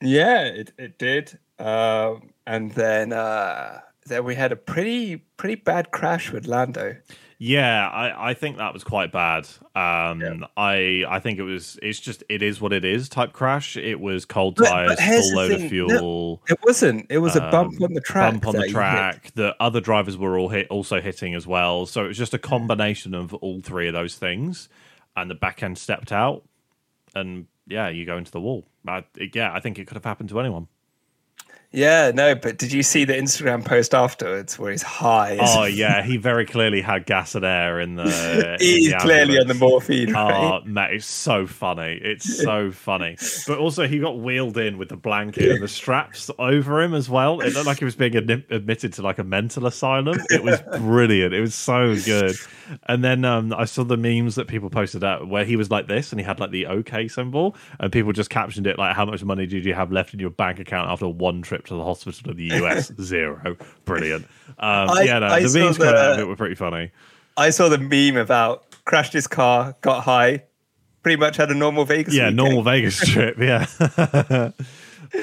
[0.00, 1.38] Yeah, it, it did.
[1.58, 6.96] Um, and then uh, then we had a pretty pretty bad crash with Lando.
[7.40, 9.46] Yeah, I, I think that was quite bad.
[9.76, 10.46] Um, Yeah.
[10.56, 11.78] I I think it was.
[11.80, 13.08] It's just it is what it is.
[13.08, 13.76] Type crash.
[13.76, 16.42] It was cold tires, full load of thing, fuel.
[16.48, 17.06] It wasn't.
[17.10, 18.32] It was a bump um, on the track.
[18.32, 19.30] bump on the track.
[19.36, 21.86] The other drivers were all hit, also hitting as well.
[21.86, 24.68] So it was just a combination of all three of those things,
[25.16, 26.42] and the back end stepped out,
[27.14, 28.64] and yeah, you go into the wall.
[28.86, 30.66] I, yeah, I think it could have happened to anyone.
[31.70, 35.36] Yeah, no, but did you see the Instagram post afterwards where he's high?
[35.38, 38.04] Oh yeah, he very clearly had gas and air in the.
[38.54, 40.14] in he's the clearly on the morphine.
[40.14, 40.32] Right?
[40.32, 42.00] Oh, mate, it's so funny.
[42.02, 43.18] It's so funny.
[43.46, 47.10] But also, he got wheeled in with the blanket and the straps over him as
[47.10, 47.40] well.
[47.40, 50.18] It looked like he was being admi- admitted to like a mental asylum.
[50.30, 51.34] It was brilliant.
[51.34, 52.34] It was so good.
[52.86, 55.86] And then um, I saw the memes that people posted out where he was like
[55.86, 59.04] this and he had like the OK symbol, and people just captioned it like, "How
[59.04, 61.84] much money did you have left in your bank account after one trip to the
[61.84, 62.92] hospital in the US?
[63.00, 63.56] Zero.
[63.84, 64.24] Brilliant.
[64.58, 66.90] Um, I- yeah, no, I the memes coming out of it were pretty funny.
[67.36, 70.44] I saw the meme about crashed his car, got high,
[71.02, 72.14] pretty much had a normal Vegas.
[72.14, 72.36] yeah, weekend.
[72.36, 73.38] normal Vegas trip.
[73.38, 73.66] Yeah.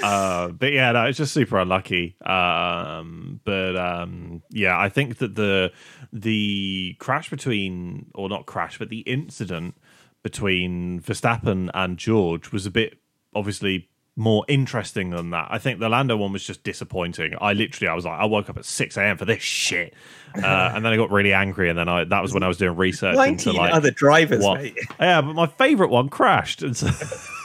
[0.04, 2.15] uh, but yeah, no, it's just super unlucky.
[2.26, 5.71] Um, but um, yeah, I think that the
[6.13, 9.76] the crash between, or not crash, but the incident
[10.24, 12.98] between Verstappen and George was a bit
[13.36, 15.47] obviously more interesting than that.
[15.49, 17.34] I think the Lando one was just disappointing.
[17.41, 19.17] I literally, I was like, I woke up at six a.m.
[19.17, 19.93] for this shit,
[20.36, 22.58] uh, and then I got really angry, and then I that was when I was
[22.58, 24.43] doing research into like other drivers.
[24.99, 26.89] Yeah, but my favorite one crashed, and so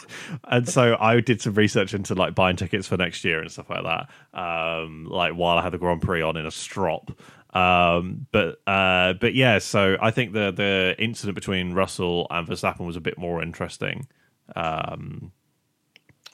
[0.45, 3.71] and so I did some research into like buying tickets for next year and stuff
[3.71, 4.39] like that.
[4.39, 7.11] Um, like while I had the Grand Prix on in a strop.
[7.53, 12.87] Um, but uh, but yeah, so I think the the incident between Russell and Verstappen
[12.87, 14.07] was a bit more interesting.
[14.55, 15.33] Um,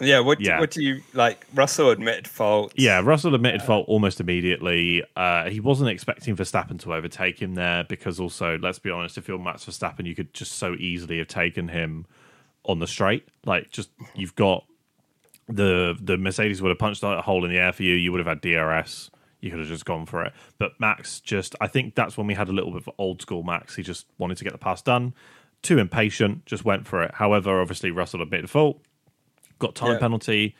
[0.00, 0.61] Yeah, what Yeah.
[0.61, 1.46] what do you like?
[1.54, 2.72] Russell admitted fault.
[2.76, 5.02] Yeah, Russell admitted fault almost immediately.
[5.16, 9.26] Uh, he wasn't expecting Verstappen to overtake him there because also, let's be honest, if
[9.26, 12.04] you're Max Verstappen, you could just so easily have taken him
[12.64, 13.26] on the straight.
[13.46, 14.64] Like, just you've got
[15.48, 17.94] the the Mercedes would have punched a hole in the air for you.
[17.94, 19.11] You would have had DRS.
[19.40, 20.32] You could have just gone for it.
[20.59, 23.42] But Max just, I think that's when we had a little bit of old school
[23.44, 23.76] Max.
[23.76, 25.14] He just wanted to get the pass done.
[25.62, 27.12] Too impatient, just went for it.
[27.14, 28.80] However, obviously Russell admitted fault,
[29.59, 29.99] got time Yeah.
[29.99, 30.55] penalty,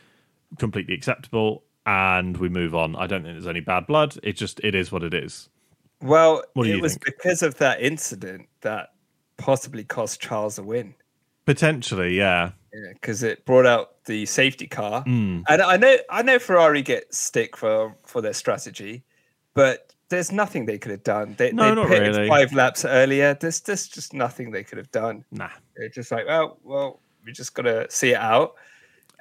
[0.59, 2.97] completely acceptable, and we move on.
[2.97, 4.17] I don't think there's any bad blood.
[4.23, 5.49] It just it is what it is.
[6.03, 7.05] Well, it was think?
[7.05, 8.91] because of that incident that
[9.39, 10.95] possibly cost Charles a win.
[11.47, 12.51] Potentially, yeah.
[12.93, 15.05] because it brought out the safety car.
[15.05, 15.45] Mm.
[15.49, 19.05] And I know I know Ferrari get stick for for their strategy,
[19.55, 21.35] but there's nothing they could have done.
[21.39, 22.29] They, No, they not really.
[22.29, 23.35] five laps earlier.
[23.41, 25.25] There's there's just nothing they could have done.
[25.31, 25.49] Nah.
[25.77, 28.55] They're just like, well, well, we just gotta see it out.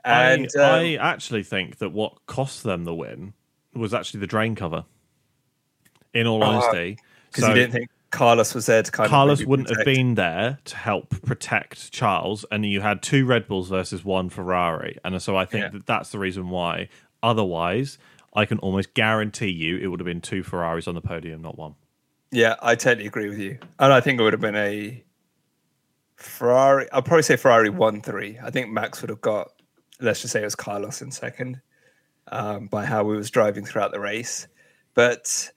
[0.06, 3.34] I, And um, I actually think that what cost them the win
[3.74, 4.86] was actually the drain cover.
[6.14, 6.98] In all Oh, honesty,
[7.30, 10.60] because you didn't think Carlos was there to kind Carlos of wouldn't have been there
[10.64, 15.36] to help protect Charles, and you had two Red Bulls versus one Ferrari, and so
[15.36, 15.70] I think Yeah.
[15.72, 16.88] that that's the reason why.
[17.22, 17.98] Otherwise,
[18.34, 21.58] I can almost guarantee you it would have been two Ferraris on the podium, not
[21.58, 21.76] one.
[22.32, 23.60] Yeah, I totally agree with you.
[23.78, 25.04] And I think it would have been a
[26.16, 26.90] Ferrari.
[26.94, 28.40] I'll probably say Ferrari one three.
[28.42, 29.52] I think Max would have got.
[30.00, 31.62] Let's just say it was Carlos in second,
[32.28, 34.48] um, by how we was driving throughout the race.
[34.94, 35.52] But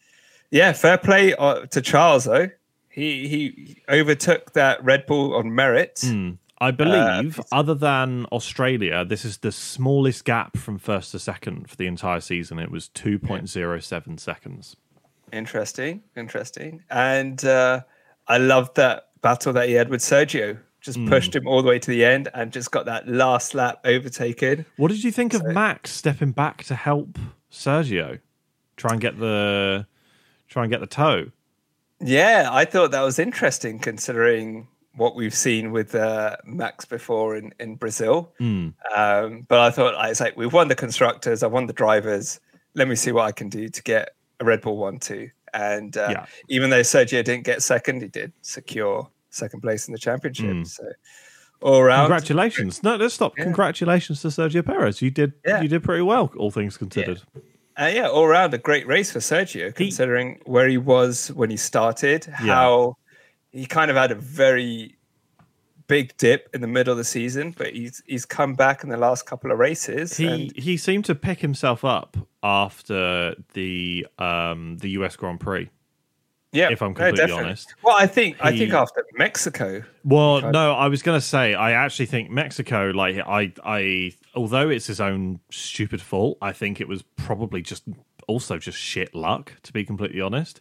[0.50, 2.48] yeah, fair play uh, to Charles though.
[2.88, 6.02] He he overtook that Red Bull on merit.
[6.04, 11.70] Uh, I believe, other than Australia, this is the smallest gap from first to second
[11.70, 12.58] for the entire season.
[12.58, 14.76] It was 2.07 seconds.
[15.32, 16.82] Interesting, interesting.
[16.90, 17.82] And uh,
[18.26, 20.58] I loved that battle that he had with Sergio.
[20.80, 23.80] Just pushed him all the way to the end and just got that last lap
[23.84, 24.64] overtaken.
[24.76, 27.18] What did you think of Max stepping back to help
[27.50, 28.20] Sergio
[28.76, 29.86] try and get the
[30.48, 31.30] try and get the toe?
[32.00, 37.52] Yeah, I thought that was interesting considering what we've seen with uh, Max before in,
[37.58, 38.32] in Brazil.
[38.38, 38.68] Hmm.
[38.94, 42.40] Um, but I thought I was like, we've won the constructors, I won the drivers.
[42.74, 44.10] Let me see what I can do to get
[44.40, 45.30] a Red Bull one too.
[45.54, 46.26] And uh, Yeah.
[46.48, 49.08] even though Sergio didn't get second, he did secure
[49.38, 50.52] second place in the championship.
[50.56, 50.64] Hmm.
[50.64, 50.84] So
[51.60, 52.06] all around.
[52.08, 52.82] Congratulations!
[52.82, 53.36] No, let's stop.
[53.36, 53.44] Yeah.
[53.44, 55.00] Congratulations to Sergio Perez.
[55.02, 55.32] You did.
[55.46, 55.60] Yeah.
[55.62, 57.22] You did pretty well, all things considered.
[57.80, 61.56] Uh, yeah, all around a great race for Sergio, considering where he was when he
[61.56, 62.34] started, Yeah.
[62.54, 62.96] how
[63.52, 64.96] he kind of had a very
[65.86, 68.96] big dip in the middle of the season, but he's he's come back in the
[68.96, 70.16] last couple of races.
[70.16, 75.70] He and he seemed to pick himself up after the um the US Grand Prix.
[76.52, 77.74] Yeah, if I'm completely honest.
[77.82, 81.54] Well, I think I think after Mexico, Well, Tried- no, I was going to say
[81.54, 86.80] I actually think Mexico, like I, I, although it's his own stupid fault, I think
[86.80, 87.84] it was probably just
[88.26, 89.52] also just shit luck.
[89.64, 90.60] To be completely honest,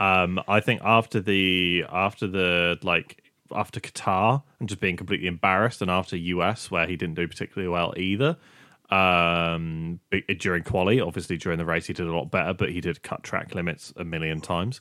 [0.00, 3.22] um, I think after the after the like
[3.54, 7.68] after Qatar and just being completely embarrassed, and after US where he didn't do particularly
[7.68, 8.36] well either.
[8.90, 10.00] Um,
[10.38, 13.22] during quali, obviously during the race he did a lot better, but he did cut
[13.22, 14.80] track limits a million times.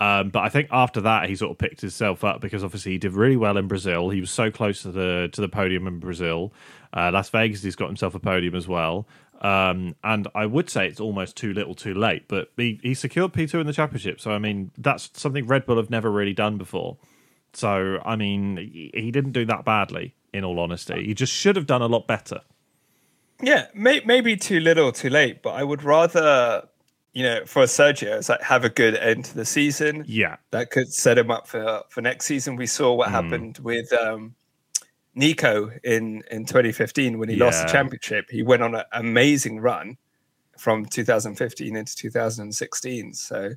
[0.00, 2.98] Um, but I think after that he sort of picked himself up because obviously he
[2.98, 4.10] did really well in Brazil.
[4.10, 6.52] He was so close to the to the podium in Brazil.
[6.92, 9.06] Uh, Las Vegas, he's got himself a podium as well.
[9.40, 12.26] Um, and I would say it's almost too little, too late.
[12.28, 15.66] But he, he secured P two in the championship, so I mean that's something Red
[15.66, 16.96] Bull have never really done before.
[17.52, 18.56] So I mean
[18.94, 20.14] he didn't do that badly.
[20.30, 22.42] In all honesty, he just should have done a lot better.
[23.42, 25.42] yeah, may, maybe too little, too late.
[25.42, 26.68] But I would rather,
[27.12, 30.04] you know, for Sergio, it's like have a good end to the season.
[30.06, 32.56] Yeah, that could set him up for for next season.
[32.56, 34.34] We saw what happened with um,
[35.14, 38.30] Nico in in 2015 when he lost the championship.
[38.30, 39.96] He went on an amazing run
[40.58, 43.14] from 2015 into 2016.
[43.14, 43.50] So.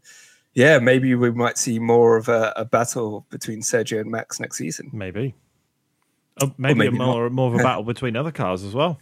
[0.53, 4.57] Yeah, maybe we might see more of a, a battle between Sergio and Max next
[4.57, 4.89] season.
[4.91, 5.33] maybe.
[6.41, 8.99] Oh, maybe, maybe a more more of a battle between other cars as well.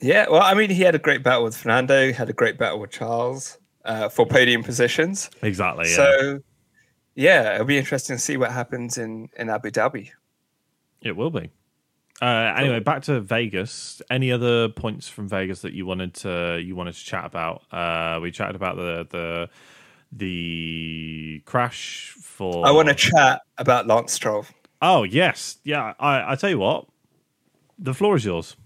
[0.00, 2.06] Yeah, well, I mean, he had a great battle with Fernando.
[2.06, 5.28] He had a great battle with Charles uh, for podium positions.
[5.42, 5.88] Exactly.
[5.88, 5.96] Yeah.
[5.96, 6.40] So,
[7.16, 10.10] yeah, it'll be interesting to see what happens in in Abu Dhabi.
[11.02, 11.50] It will be.
[12.20, 14.02] Uh, anyway, back to Vegas.
[14.10, 17.62] Any other points from Vegas that you wanted to you wanted to chat about?
[17.72, 19.48] Uh, we chatted about the the
[20.12, 22.66] the crash for.
[22.66, 24.46] I want to chat about Lance Stroll.
[24.82, 25.94] Oh yes, yeah.
[25.98, 26.86] I I tell you what,
[27.78, 28.56] the floor is yours.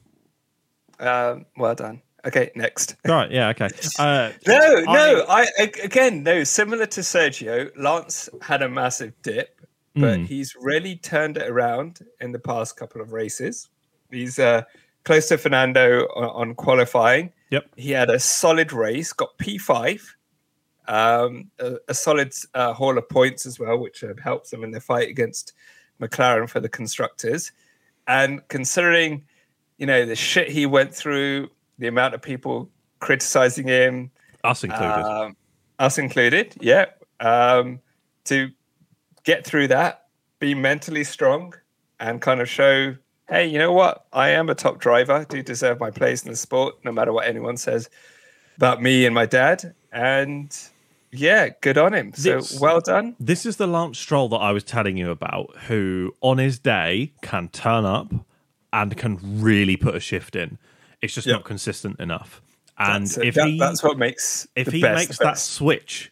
[1.01, 2.03] Um, well done.
[2.25, 2.97] Okay, next.
[3.07, 3.31] Right.
[3.31, 3.49] Yeah.
[3.49, 3.69] Okay.
[3.99, 5.25] Uh, No, no.
[5.29, 5.47] I,
[5.83, 6.45] again, no.
[6.45, 9.61] Similar to Sergio, Lance had a massive dip,
[9.95, 10.27] but Mm.
[10.27, 13.69] he's really turned it around in the past couple of races.
[14.11, 14.63] He's uh,
[15.05, 17.33] close to Fernando on, on qualifying.
[17.51, 17.65] Yep.
[17.77, 20.01] He had a solid race, got P5,
[20.89, 24.71] um, a, a solid uh, haul of points as well, which uh, helps them in
[24.71, 25.53] their fight against
[26.01, 27.53] McLaren for the constructors.
[28.07, 29.25] And considering,
[29.79, 32.69] you know, the shit he went through, the amount of people
[33.01, 34.11] criticizing him,
[34.45, 35.05] us included.
[35.05, 35.37] um,
[35.79, 36.87] us included, yeah,
[37.21, 37.81] um,
[38.25, 38.51] to
[39.25, 40.07] get through that,
[40.39, 41.55] be mentally strong,
[42.01, 42.97] and kind of show,
[43.29, 44.07] hey, you know what?
[44.13, 45.13] I am a top driver.
[45.13, 47.89] I do deserve my place in the sport, no matter what anyone says
[48.57, 49.75] about me and my dad.
[49.93, 50.57] And
[51.13, 52.13] yeah, good on him.
[52.15, 53.17] So This- well done.
[53.21, 57.13] This is the Lance Stroll that I was telling you about, who on his day
[57.23, 58.13] can turn up
[58.73, 60.59] and can really put a shift in.
[61.01, 61.35] It's just Yep.
[61.39, 62.41] not consistent enough.
[62.79, 66.11] And That's if That- he that's what makes if he best makes that switch,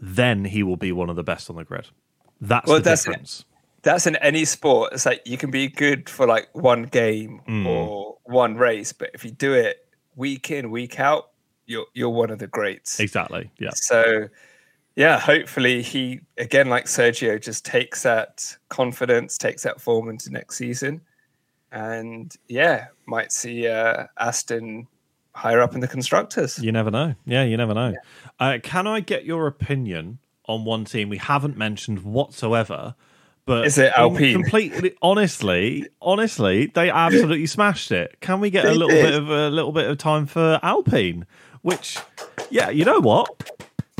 [0.00, 1.88] then he will be one of the best on the grid.
[2.40, 3.10] That's Well, the that's it.
[3.10, 3.44] difference.
[3.82, 4.94] that's in any sport.
[4.94, 7.66] It's like you can be good for like one game Mm.
[7.66, 9.86] or one race, but if you do it
[10.16, 11.30] week in, week out,
[11.66, 12.98] you're you're one of the greats.
[12.98, 13.50] Exactly.
[13.58, 13.70] Yeah.
[13.74, 14.28] So,
[14.96, 20.56] yeah, hopefully he again, like Sergio, just takes that confidence, takes that form into next
[20.56, 21.02] season,
[21.74, 24.86] and yeah, might see uh, Aston
[25.34, 26.58] higher up in the constructors.
[26.60, 27.16] You never know.
[27.26, 27.94] Yeah, you never know.
[28.38, 32.94] Uh, can I get your opinion on one team we haven't mentioned whatsoever?
[33.44, 34.32] But Is it in Alpine?
[34.34, 38.16] Completely, honestly, honestly, they absolutely smashed it.
[38.20, 39.02] Can we get a little did.
[39.04, 41.26] bit of a little bit of time for Alpine?
[41.60, 41.98] Which,
[42.50, 43.50] yeah, you know what?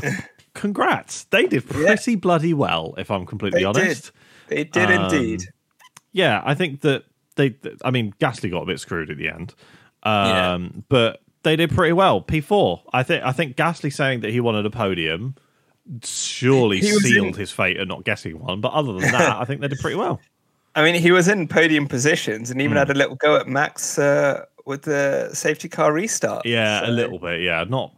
[0.53, 2.95] Congrats, they did pretty bloody well.
[2.97, 4.11] If I'm completely They honest,
[4.49, 4.57] did.
[4.57, 5.43] They did Um, indeed.
[6.13, 7.03] yeah, I think that
[7.35, 7.55] they.
[7.83, 9.53] I mean, Gasly got a bit screwed at the end,
[10.03, 10.13] um,
[10.73, 10.81] Yeah.
[10.89, 12.21] but they did pretty well.
[12.21, 12.81] P four.
[12.93, 13.23] I think.
[13.23, 15.35] I think Gasly saying that he wanted a podium
[16.03, 18.61] surely sealed in- his fate at not getting one.
[18.61, 20.19] But other than that, I think they did pretty well.
[20.75, 22.79] I mean, he was in podium positions and even Hmm.
[22.79, 26.45] had a little go at Max uh, with the safety car restart.
[26.45, 27.41] Yeah, a little bit.
[27.41, 27.93] Yeah, not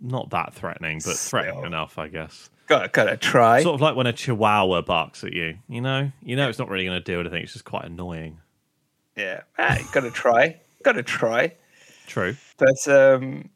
[0.00, 2.50] not that threatening, but threatening enough, I guess.
[2.68, 3.62] Got got to try.
[3.62, 5.58] Sort of like when a Chihuahua barks at you.
[5.68, 7.42] You know, you know, it's not really going to do anything.
[7.42, 8.38] It's just quite annoying.
[9.16, 10.60] Yeah, ah, got to try.
[10.82, 11.54] Got to try.
[12.06, 12.36] True.
[12.58, 13.48] But um,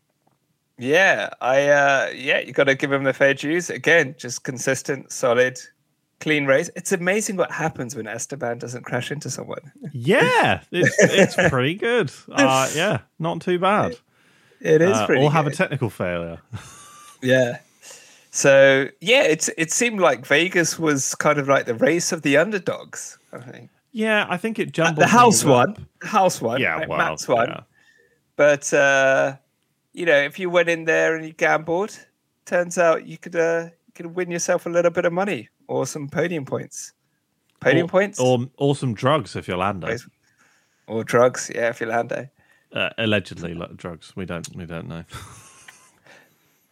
[0.79, 3.71] yeah, I uh, yeah, you got to give him the fair dues.
[3.71, 5.59] Again, just consistent, solid,
[6.21, 6.71] clean race.
[6.77, 9.73] It's amazing what happens when Esteban doesn't crash into someone.
[9.93, 12.11] Yeah, it's, it's pretty good.
[12.31, 13.97] Uh, yeah, not too bad.
[14.61, 15.23] It is Uh, pretty.
[15.23, 16.41] or have a technical failure.
[17.23, 17.59] yeah.
[18.31, 22.37] So yeah, it's it seemed like Vegas was kind of like the race of the
[22.37, 23.17] underdogs.
[23.33, 24.97] I think Yeah, I think it Uh, jumbled.
[24.99, 26.89] the house one, the house one, Yeah, right?
[26.89, 27.49] well, Max's won.
[27.49, 27.61] yeah.
[28.35, 29.37] But uh,
[29.93, 31.97] you know, if you went in there and you gambled,
[32.45, 35.87] turns out you could uh, you could win yourself a little bit of money or
[35.87, 36.93] some podium points.
[37.61, 39.97] Podium or, points or or some drugs if you're Lando.
[40.89, 41.49] Or drugs.
[41.55, 42.29] Yeah, if you're Lando.
[42.73, 44.17] Uh, allegedly, like drugs.
[44.17, 45.05] We don't we don't know.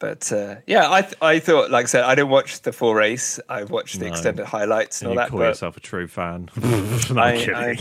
[0.03, 2.93] But uh, yeah, I th- I thought, like I said, I didn't watch the full
[2.93, 3.39] race.
[3.49, 4.11] I watched the No.
[4.11, 5.31] extended highlights and And all you that.
[5.31, 6.49] call But yourself a true fan.
[6.61, 7.77] no, I.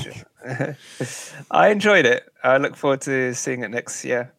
[0.45, 0.75] I,
[1.51, 2.31] I enjoyed it.
[2.43, 4.31] I look forward to seeing it next year.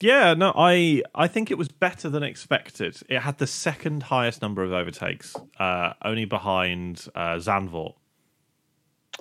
[0.00, 3.00] Yeah, no, I I think it was better than expected.
[3.08, 7.94] It had the second highest number of overtakes, uh, only behind uh, Zandvoort.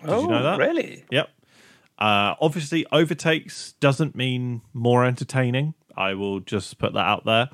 [0.03, 0.57] oh, you know that?
[0.57, 1.05] really?
[1.12, 1.30] Yep.
[1.99, 5.76] Uh, obviously, overtakes doesn't mean more entertaining.
[5.95, 7.49] I will just put that out there.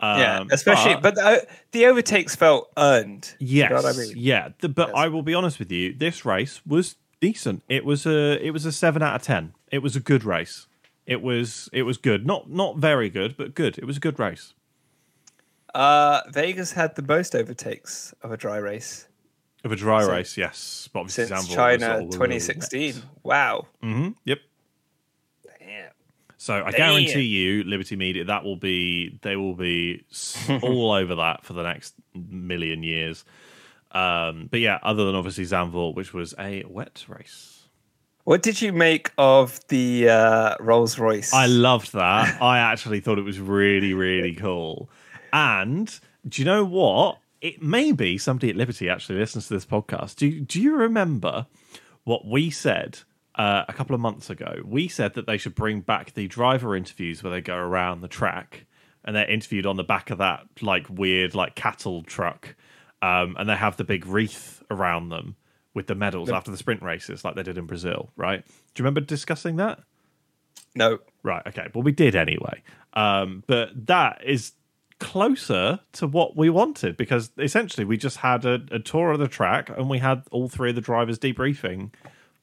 [0.00, 3.34] Um, yeah, especially, but, the, the overtakes felt earned.
[3.38, 4.12] Yes, you know I mean?
[4.16, 4.48] yeah.
[4.60, 4.96] The, but Yes.
[4.96, 5.92] I will be honest with you.
[5.92, 7.62] This race was decent.
[7.68, 9.54] It was a it was a seven out of ten.
[9.72, 10.66] It was a good race.
[11.06, 12.26] It was it was good.
[12.26, 13.76] Not not very good, but good.
[13.78, 14.54] It was a good race.
[15.74, 19.06] Uh, Vegas had the most overtakes of a dry race
[19.64, 20.88] Of a dry So- race, yes.
[20.92, 23.02] But obviously since was China 2016.
[23.22, 23.66] Wow.
[23.82, 24.38] Mhm, Yep.
[26.40, 30.04] So I guarantee you, Liberty Media, that will be they will be
[30.62, 33.24] all over that for the next million years.
[33.90, 37.64] Um, but yeah, other than obviously Zandvoort, which was a wet race.
[38.22, 41.32] What did you make of the uh, Rolls Royce?
[41.32, 42.40] I loved that.
[42.40, 44.90] I actually thought it was really, really cool.
[45.32, 47.18] And do you know what?
[47.40, 50.16] It may be somebody at Liberty actually listens to this podcast.
[50.16, 51.46] Do do you remember
[52.04, 53.00] what we said
[53.38, 54.60] uh, a couple of months ago?
[54.64, 58.08] We said that they should bring back the driver interviews where they go around the
[58.08, 58.66] track
[59.04, 62.54] and they're interviewed on the back of that like weird like cattle truck,
[63.00, 65.36] um, and they have the big wreath around them
[65.72, 68.10] with the medals after the sprint races, like they did in Brazil.
[68.16, 68.44] Right?
[68.46, 69.80] Do you remember discussing that?
[70.74, 70.98] no.
[71.22, 71.42] Right.
[71.46, 71.68] Okay.
[71.74, 72.62] Well, we did anyway.
[72.94, 74.52] Um, but that is
[74.98, 79.28] closer to what we wanted because essentially we just had a, a tour of the
[79.28, 81.90] track and we had all three of the drivers debriefing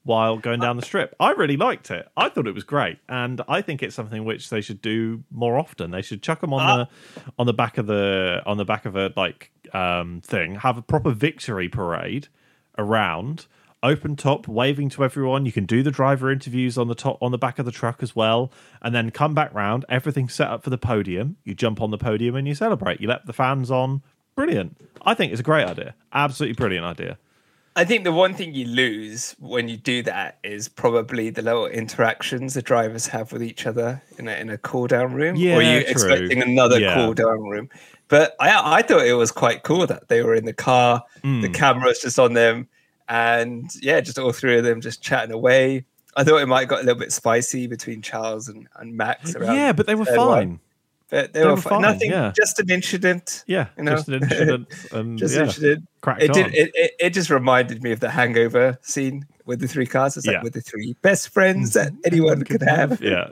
[0.06, 1.14] while going down the strip.
[1.18, 2.08] I really liked it.
[2.16, 5.58] I thought it was great, and I think it's something which they should do more
[5.58, 5.90] often.
[5.90, 8.94] They should chuck them on the on the back of the on the back of
[8.96, 10.54] a like um, thing.
[10.56, 12.28] Have a proper victory parade
[12.78, 13.46] around
[13.82, 17.30] open top waving to everyone you can do the driver interviews on the top on
[17.30, 18.50] the back of the truck as well
[18.80, 21.98] and then come back round everything's set up for the podium you jump on the
[21.98, 24.02] podium and you celebrate you let the fans on
[24.34, 27.18] brilliant i think it's a great idea absolutely brilliant idea
[27.78, 31.66] I think the one thing you lose when you do that is probably the little
[31.66, 35.36] interactions the drivers have with each other in a, in a cool down room.
[35.36, 35.90] Yeah, or you true.
[35.90, 36.94] expecting another Yeah.
[36.94, 37.68] cool down room.
[38.08, 41.42] But I, I thought it was quite cool that they were in the car, Hmm.
[41.42, 42.66] the camera's just on them,
[43.08, 45.84] and yeah, just all three of them just chatting away.
[46.16, 49.34] I thought it might have got a little bit spicy between Charles and, and Max
[49.36, 49.54] around.
[49.54, 50.16] yeah but they were fine.
[50.16, 50.60] one.
[51.08, 52.32] But they, they were, were fine, nothing, yeah.
[52.36, 53.44] just an incident.
[53.46, 53.92] yeah You know?
[53.92, 55.88] just an incident and Just yeah, incident.
[56.00, 56.52] cracked It did.
[56.54, 60.16] It, it, it just reminded me of the Hangover scene with the three cars.
[60.16, 60.42] It's like Yeah.
[60.42, 63.00] with the three best friends that anyone could have.
[63.00, 63.28] yeah.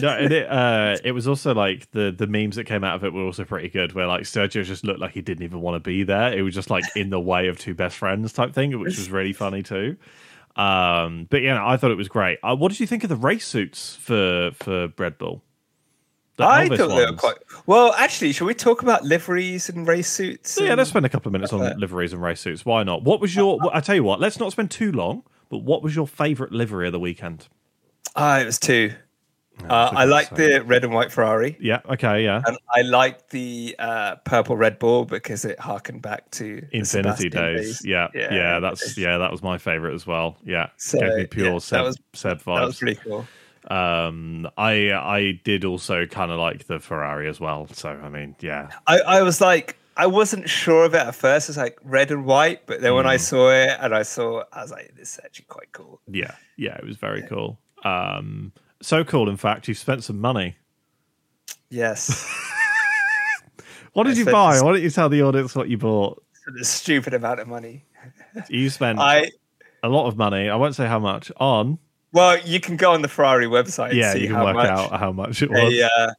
[0.00, 3.04] No, and it uh, it was also like the the memes that came out of
[3.04, 3.92] it were also pretty good.
[3.94, 6.36] Where like Sergio just looked like he didn't even want to be there.
[6.36, 9.10] It was just like in the way of two best friends type thing, which was
[9.10, 9.96] really funny too.
[10.56, 12.38] Um, but yeah, I thought it was great.
[12.42, 15.42] Uh, what did you think of the race suits for for Red Bull?
[16.38, 17.92] I Elvis thought they were quite well.
[17.94, 20.58] Actually, should we talk about liveries and race suits?
[20.60, 22.64] Yeah, and- let's spend a couple of minutes on liveries and race suits.
[22.64, 23.02] Why not?
[23.04, 23.58] What was your?
[23.72, 25.24] I tell you what, let's not spend too long.
[25.50, 27.48] But what was your favourite livery of the weekend?
[28.16, 28.92] Ah, it was two.
[29.64, 31.80] Uh, that's a I like the red and white Ferrari, Yeah.
[31.88, 32.24] Okay.
[32.24, 32.40] Yeah.
[32.46, 37.30] and I liked the uh, purple Red Bull because it harkened back to Infiniti Sebastian
[37.32, 37.84] days.
[37.84, 38.60] Yeah, yeah, Yeah.
[38.60, 40.38] that's yeah, that was my favorite as well.
[40.42, 42.44] Yeah, So, gave me pure yeah, that was- Seb vibes.
[42.56, 43.26] That was pretty cool.
[43.72, 47.66] Um, I I did also kind of like the Ferrari as well.
[47.72, 51.48] So I mean, yeah, I, I was like, I wasn't sure of it at first.
[51.48, 53.08] It's like red and white, but then when Mm.
[53.10, 56.00] I saw it and I saw, I was like, this is actually quite cool.
[56.06, 57.58] yeah, yeah, it was very cool.
[57.84, 59.28] Um, so cool.
[59.28, 60.56] In fact, you spent some money.
[61.70, 62.28] Yes,
[63.94, 64.56] What did I you buy?
[64.56, 66.22] s- Why don't you tell the audience what you bought?
[66.46, 67.84] the stupid amount of money.
[68.48, 69.30] You spent I
[69.84, 70.48] a lot of money.
[70.48, 71.78] I won't say how much on.
[72.12, 73.94] Well, you can go on the Ferrari website.
[73.94, 75.72] Yeah, see you can how work much out how much it was.
[75.74, 76.12] a uh,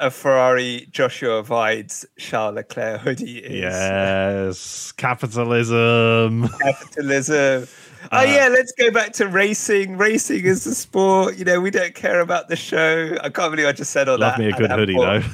[0.00, 3.52] a Ferrari Joshua Vides Charles Leclerc hoodie is.
[3.62, 6.48] Yes, capitalism.
[6.60, 7.68] Capitalism.
[8.12, 9.96] oh Uh, yeah, let's go back to racing.
[9.96, 11.36] Racing is the sport.
[11.36, 13.16] You know, we don't care about the show.
[13.22, 14.38] I can't believe I just said all Love that.
[14.40, 15.22] me a good hoodie though.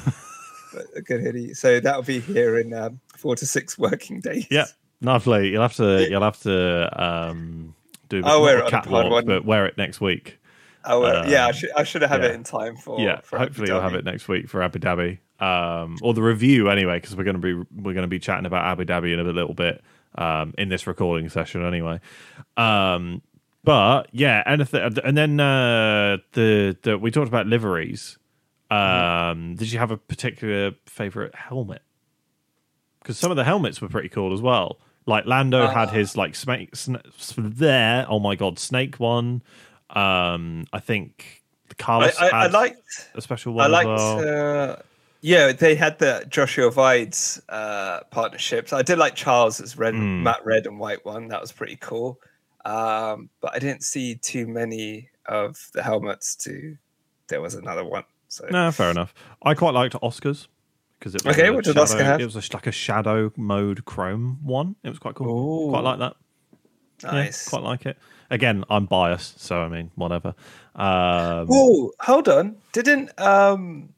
[0.95, 1.53] A good hoodie.
[1.53, 4.47] So that'll be here in um, four to six working days.
[4.49, 4.67] yeah,
[5.01, 5.49] lovely.
[5.49, 6.07] You'll have to.
[6.09, 7.75] You'll have to um,
[8.19, 9.25] do I'll not wear a it on pod one.
[9.25, 10.37] but wear it next week.
[10.83, 12.29] Oh well, yeah, I Um, should I should have yeah.
[12.29, 12.99] it in time for.
[12.99, 16.69] yeah, for hopefully you'll have it next week for Abu Dhabi, um, or the review
[16.69, 19.19] anyway, because we're going to be we're going to be chatting about Abu Dhabi in
[19.19, 19.83] a little bit
[20.15, 21.99] um, in this recording session anyway.
[22.57, 23.21] Um,
[23.63, 28.17] but yeah, anything, and then uh, the the we talked about liveries.
[28.71, 31.81] Um, did you have a particular favorite helmet?
[33.01, 34.79] Because some of the helmets were pretty cool as well.
[35.11, 35.91] Like Lando had Uh.
[35.91, 37.01] his like snake sn-
[37.37, 38.05] there.
[38.09, 39.43] Oh my god, snake one.
[39.89, 43.09] Um, I think I, Carlos I, I had liked.
[43.13, 43.65] a special one.
[43.65, 43.87] I liked.
[43.87, 44.71] well.
[44.71, 44.75] Uh,
[45.23, 48.73] yeah, they had the Joshua Vides uh, partnerships.
[48.73, 50.23] I did like Charles's red, Mm.
[50.23, 51.27] matte red and white one.
[51.27, 52.19] That was pretty cool.
[52.65, 56.35] Um, but I didn't see too many of the helmets.
[56.37, 56.77] To
[57.27, 58.03] there was another one.
[58.29, 59.13] So no, fair enough.
[59.43, 60.47] I quite liked Oscars
[61.01, 62.21] because it was Okay, what did shadow, Oscar have?
[62.21, 64.75] It was a, like a shadow mode chrome one.
[64.83, 65.71] It was quite cool.
[65.71, 66.15] Quite like that.
[67.03, 67.49] Yeah, nice.
[67.49, 67.97] quite like it.
[68.29, 70.35] Again, I'm biased, so I mean, whatever.
[70.75, 72.57] Um, Oh, hold on!
[72.71, 73.89] Didn't um,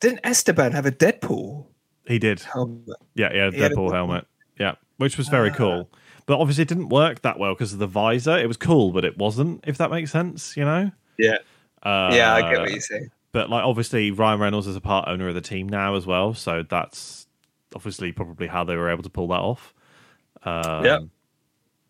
[0.00, 1.66] didn't Esteban have a Deadpool
[2.06, 2.40] he did.
[2.40, 2.96] helmet?
[3.14, 4.26] Yeah, yeah, He Deadpool helmet.
[4.58, 5.54] Yeah, which was very Ah.
[5.54, 5.90] cool.
[6.24, 8.36] But obviously, it didn't work that well because of the visor.
[8.38, 9.62] It was cool, but it wasn't.
[9.66, 10.90] If that makes sense, you know.
[11.18, 11.36] Yeah,
[11.82, 13.10] Uh, yeah, I get what you're saying.
[13.32, 16.32] But like, obviously, Ryan Reynolds is a part owner of the team now as well,
[16.34, 17.26] so that's
[17.74, 19.74] obviously probably how they were able to pull that off.
[20.44, 20.98] Um, Yeah.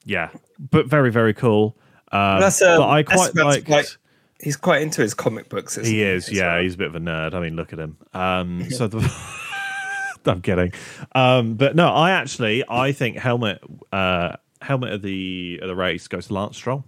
[0.05, 1.77] yeah, but very very cool.
[2.11, 3.67] Um, That's, um, but I quite liked.
[3.67, 3.97] quite-
[4.41, 5.77] He's quite into his comic books.
[5.77, 6.63] Isn't he is, yeah, well?
[6.63, 7.35] he's a bit of a nerd.
[7.35, 7.97] I mean, look at him.
[8.15, 8.99] Um, so the.
[10.27, 10.73] I'm kidding,
[11.15, 13.63] um, but no, I actually I think helmet
[13.93, 16.85] uh, helmet of the of the race goes to Lance Stroll.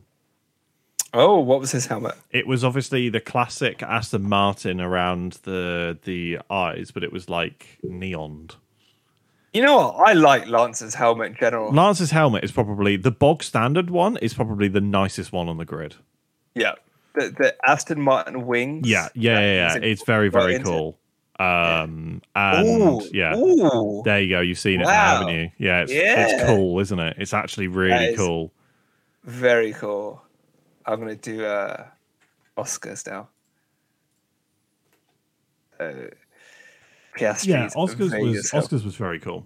[1.12, 2.14] Oh, what was his helmet?
[2.30, 7.78] It was obviously the classic Aston Martin around the the eyes, but it was like
[7.84, 8.52] neoned.
[9.52, 10.08] You know what?
[10.08, 11.72] I like Lance's helmet in general.
[11.72, 14.16] Lance's helmet is probably the bog standard one.
[14.18, 15.96] Is probably the nicest one on the grid.
[16.54, 16.74] yeah,
[17.16, 18.88] the, the Aston Martin wings.
[18.88, 19.74] Yeah, yeah, yeah.
[19.74, 19.80] yeah.
[19.82, 20.96] It's very very cool.
[21.40, 24.02] Um, and Ooh, yeah, ooh.
[24.04, 24.40] there you go.
[24.40, 25.50] You've seen it now, haven't you?
[25.58, 26.26] Yeah, it's, Yeah.
[26.28, 27.16] it's cool, isn't it?
[27.18, 28.52] It's actually really cool.
[29.24, 30.22] very cool.
[30.86, 31.86] I'm gonna do uh,
[32.56, 33.28] Oscars now.
[35.78, 36.08] Uh,
[37.16, 38.50] Piastri's Yeah, Oscars was.
[38.52, 39.44] Oscars was very cool.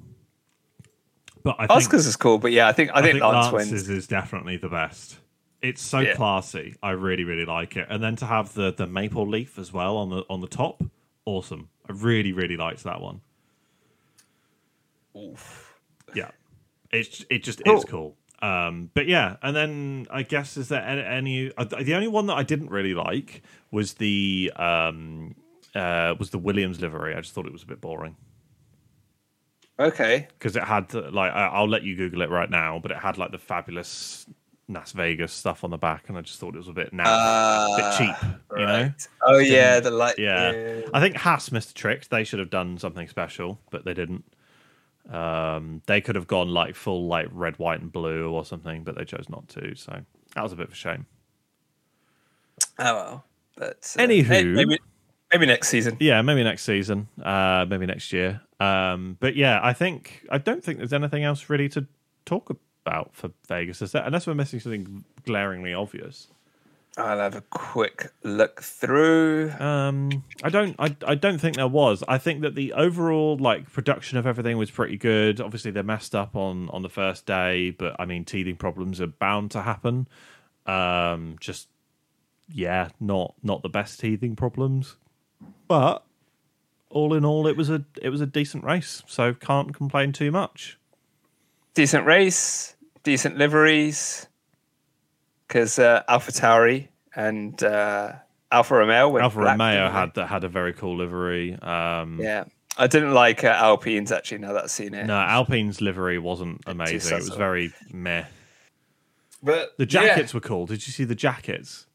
[1.43, 3.53] But I think Oscars is cool, but yeah, I think I, I think, think Lance
[3.53, 3.89] wins.
[3.89, 5.19] is definitely the best.
[5.61, 6.15] It's so Yeah.
[6.15, 6.77] classy.
[6.83, 7.87] I really, really like it.
[7.91, 10.83] And then to have the the maple leaf as well on the on the top,
[11.25, 11.69] awesome.
[11.89, 13.21] I really, really liked that one.
[15.17, 15.75] Oof.
[16.15, 16.31] Yeah,
[16.91, 17.77] it's it just Cool.
[17.79, 18.17] is cool.
[18.43, 22.27] Um, but yeah, and then I guess is there any, any uh, the only one
[22.27, 25.35] that I didn't really like was the um
[25.75, 27.15] uh was the Williams livery.
[27.15, 28.17] I just thought it was a bit boring
[29.79, 30.29] Okay.
[30.39, 33.19] because it had like I- I'll let you Google it right now, but it had
[33.19, 34.27] like the fabulous
[34.69, 37.05] Las Vegas stuff on the back, and I just thought it was a bit naff,
[37.07, 38.83] a bit Uh, cheap, you know.
[38.83, 39.09] right.
[39.27, 40.15] Oh yeah, the light.
[40.19, 40.53] Yeah.
[40.53, 40.81] yeah.
[40.95, 42.09] I think Haas missed a trick.
[42.09, 44.25] They should have done something special, but they didn't.
[45.11, 48.97] Um, they could have gone like full like red, white, and blue or something, but
[48.97, 49.75] they chose not to.
[49.75, 50.01] So
[50.35, 51.07] that was a bit of a shame.
[52.79, 53.25] Oh well.
[53.57, 54.55] But uh, Anywho.
[54.55, 54.79] maybe
[55.33, 55.97] maybe next season.
[56.01, 58.41] Yeah, maybe next season, uh, maybe next year.
[58.61, 61.87] Um, but yeah, I think I don't think there's anything else really to
[62.25, 62.51] talk
[62.85, 64.03] about for Vegas, is there?
[64.05, 66.29] Unless we're missing something glaringly obvious.
[66.97, 69.51] I'll have a quick look through.
[69.59, 70.77] Um, I don't.
[70.79, 72.05] I, I don't think there was.
[72.07, 75.41] I think that the overall like production of everything was pretty good.
[75.41, 79.09] Obviously, they messed up on on the first day, but I mean, teething problems are
[79.09, 80.07] bound to happen.
[80.67, 81.69] Um, just
[82.49, 84.97] yeah, not not the best teething problems,
[85.67, 86.05] but
[86.91, 89.03] all in all, it was a it was a decent race.
[89.07, 90.79] So can't complain too much.
[91.75, 94.29] Decent race, decent liveries.
[95.49, 98.13] Because uh, AlphaTauri and uh,
[98.51, 101.55] Alfa Romeo went Alfa black, Romeo had that had a very cool livery.
[101.61, 102.45] Um, Yeah,
[102.79, 104.39] I didn't like uh, Alpines actually.
[104.39, 107.13] Now that I've seen it, No, Alpine's livery wasn't amazing.
[107.17, 108.25] It was very meh.
[109.43, 110.67] but The jackets were cool.
[110.67, 111.87] Did you see the jackets?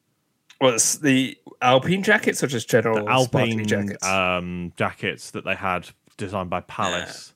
[0.62, 0.72] Yeah.
[0.72, 4.06] Was the Alpine jackets or just general The Alpine jackets?
[4.06, 7.34] um, jackets that they had designed by Palace.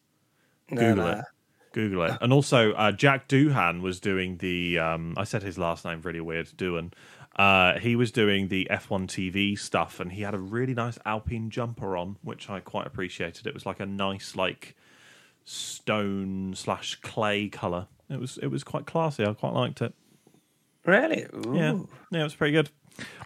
[0.70, 1.12] No, Google no.
[1.20, 1.26] it.
[1.74, 2.18] Google it.
[2.22, 4.80] And also, uh, Jack Doohan was doing the.
[4.80, 6.48] Um, I said his last name really weird.
[6.48, 6.94] Doohan.
[7.36, 11.50] Uh, he was doing the F1 TV stuff, and he had a really nice Alpine
[11.50, 13.48] jumper on, which I quite appreciated.
[13.48, 14.76] It was like a nice, like
[15.44, 17.88] stone slash clay color.
[18.10, 19.26] It was it was quite classy.
[19.26, 19.94] I quite liked it.
[20.86, 21.26] Really?
[21.54, 21.80] Yeah,
[22.12, 22.70] yeah, it was pretty good.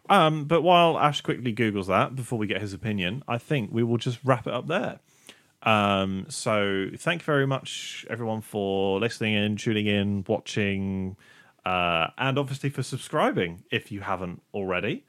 [0.10, 3.84] Um, but while Ash quickly googles that before we get his opinion, I think we
[3.84, 5.00] will just wrap it up there.
[5.64, 11.18] Um, so thank you very much, everyone, for listening in, tuning in, watching,
[11.66, 15.06] uh, and obviously for subscribing if you haven't already.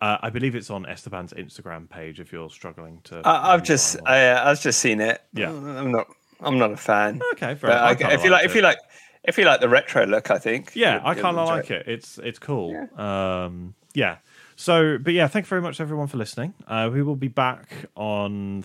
[0.00, 3.22] Uh, I believe it's on Esteban's Instagram page if you're struggling to.
[3.24, 3.96] I, I've just.
[4.04, 5.22] I, uh, I've just seen it.
[5.32, 5.50] Yeah.
[5.50, 6.08] I'm not
[6.42, 7.20] I'm not a fan.
[7.32, 8.02] okay, fair But.
[8.02, 8.78] I I, if you like liked if you like
[9.24, 10.72] if you like the retro look, I think.
[10.74, 11.86] Yeah, I kind of like it.
[11.86, 12.88] It's it's cool.
[12.98, 14.16] Um, yeah.
[14.56, 16.54] So, but yeah, thank you very much everyone for listening.
[16.66, 18.64] Uh, we will be back on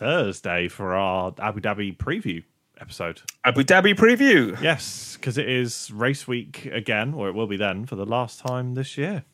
[0.00, 2.42] Thursday for our Abu Dhabi preview
[2.80, 3.20] episode.
[3.44, 4.58] Abu Dhabi preview.
[4.62, 8.40] Yes, because it is race week again, or it will be then for the last
[8.40, 9.24] time this year.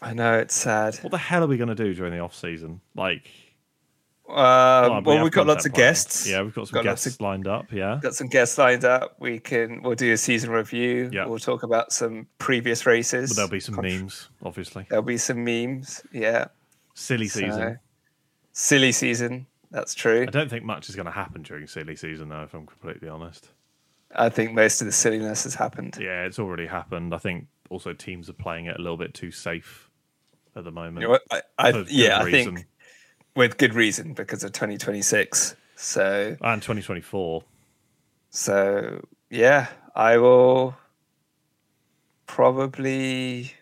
[0.00, 0.96] I know it's sad.
[1.02, 2.80] What the hell are we going to do during the off season?
[2.94, 3.28] Like,
[4.26, 6.26] Um, well, have we've got lots of guests.
[6.26, 7.70] Yeah, we've got some Got guests of- lined up.
[7.70, 9.16] Yeah, got some guests lined up.
[9.20, 11.10] We can we'll do a season review.
[11.12, 11.26] Yeah.
[11.26, 13.30] We'll talk about some previous races.
[13.30, 14.86] but there'll be some Conf- memes, obviously.
[14.88, 16.02] There'll be some memes.
[16.10, 16.46] Yeah.
[16.94, 17.78] Silly So- season.
[18.52, 19.46] Silly season.
[19.70, 20.22] That's true.
[20.22, 22.42] I don't think much is going to happen during silly season, though.
[22.42, 23.50] If I'm completely honest.
[24.14, 25.96] I think most of the silliness has happened.
[26.00, 27.14] Yeah, it's already happened.
[27.14, 29.88] I think also teams are playing it a little bit too safe
[30.56, 31.02] at the moment.
[31.02, 31.18] You know?
[31.30, 32.66] I, I, yeah, I think
[33.36, 35.54] with good reason because of 2026.
[35.76, 37.42] So And 2024.
[38.30, 40.76] so yeah, I will
[42.26, 43.54] probably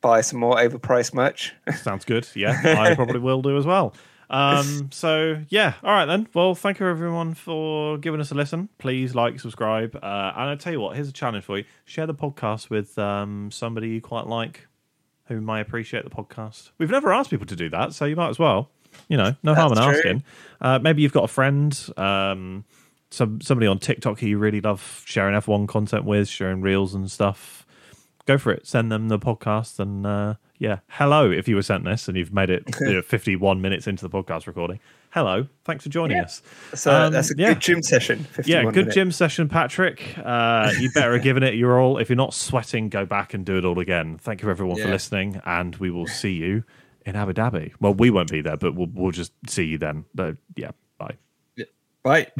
[0.00, 1.54] buy some more overpriced merch.
[1.76, 2.26] Sounds good.
[2.34, 3.94] Yeah, I probably will do as well.
[4.34, 6.28] Um, so yeah, all right then.
[6.34, 8.68] Well, thank you everyone for giving us a listen.
[8.78, 12.06] Please like, subscribe, uh, and I tell you what, here's a challenge for you: share
[12.06, 14.66] the podcast with um, somebody you quite like,
[15.26, 16.70] who may appreciate the podcast.
[16.78, 18.70] We've never asked people to do that, so you might as well.
[19.08, 19.86] You know, no harm in true.
[19.86, 20.24] asking.
[20.60, 22.64] Uh, maybe you've got a friend, um,
[23.10, 27.08] some somebody on TikTok who you really love sharing F1 content with, sharing reels and
[27.08, 27.63] stuff.
[28.26, 28.66] Go for it.
[28.66, 31.30] Send them the podcast and uh, yeah, hello.
[31.30, 34.10] If you were sent this and you've made it you know, 51 minutes into the
[34.10, 35.46] podcast recording, hello.
[35.64, 36.40] Thanks for joining us.
[36.74, 37.48] So Um, that's a yeah.
[37.48, 38.26] good gym session.
[38.46, 38.94] Yeah, good minutes.
[38.94, 40.16] gym session, Patrick.
[40.24, 41.98] Uh, you better have given it your all.
[41.98, 44.16] If you're not sweating, go back and do it all again.
[44.18, 46.64] Thank you everyone for listening, and we will see you
[47.04, 47.74] in Abu Dhabi.
[47.80, 50.06] Well, we won't be there, but we'll, we'll just see you then.
[50.18, 51.16] Uh, yeah, bye.
[52.02, 52.28] Bye.